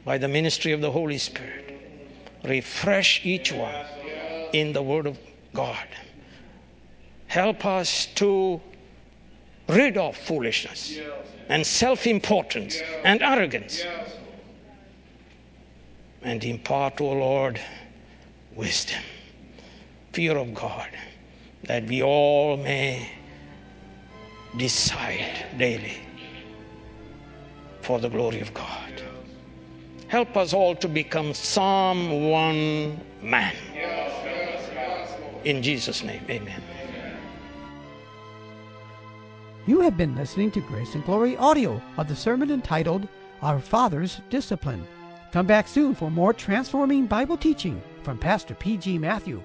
by 0.03 0.17
the 0.17 0.27
ministry 0.27 0.71
of 0.71 0.81
the 0.81 0.91
Holy 0.91 1.17
Spirit. 1.17 1.79
Refresh 2.43 3.25
each 3.25 3.51
one 3.51 3.85
in 4.53 4.71
the 4.71 4.81
Word 4.81 5.07
of 5.07 5.17
God. 5.53 5.87
Help 7.27 7.65
us 7.65 8.05
to 8.15 8.61
rid 9.67 9.97
of 9.97 10.15
foolishness 10.15 10.99
and 11.49 11.65
self 11.65 12.07
importance 12.07 12.81
and 13.03 13.21
arrogance. 13.21 13.83
And 16.21 16.43
impart, 16.43 16.99
O 17.01 17.11
Lord, 17.11 17.61
wisdom, 18.55 19.01
fear 20.11 20.37
of 20.37 20.55
God, 20.55 20.89
that 21.65 21.85
we 21.85 22.01
all 22.01 22.57
may 22.57 23.07
decide 24.57 25.45
daily 25.57 25.99
for 27.81 27.99
the 27.99 28.09
glory 28.09 28.41
of 28.41 28.51
God. 28.55 29.03
Help 30.07 30.35
us 30.37 30.53
all 30.53 30.75
to 30.77 30.87
become 30.87 31.33
Psalm 31.33 32.29
1 32.29 32.99
man. 33.21 33.55
In 35.43 35.61
Jesus' 35.61 36.03
name, 36.03 36.23
amen. 36.27 36.61
You 39.67 39.81
have 39.81 39.97
been 39.97 40.15
listening 40.15 40.51
to 40.51 40.61
Grace 40.61 40.93
and 40.93 41.03
Glory 41.03 41.35
audio 41.37 41.81
of 41.97 42.07
the 42.07 42.15
sermon 42.15 42.51
entitled 42.51 43.07
Our 43.41 43.59
Father's 43.59 44.21
Discipline. 44.29 44.85
Come 45.31 45.47
back 45.47 45.67
soon 45.67 45.95
for 45.95 46.11
more 46.11 46.33
transforming 46.33 47.07
Bible 47.07 47.35
teaching 47.35 47.81
from 48.03 48.19
Pastor 48.19 48.53
P.G. 48.53 48.99
Matthew. 48.99 49.41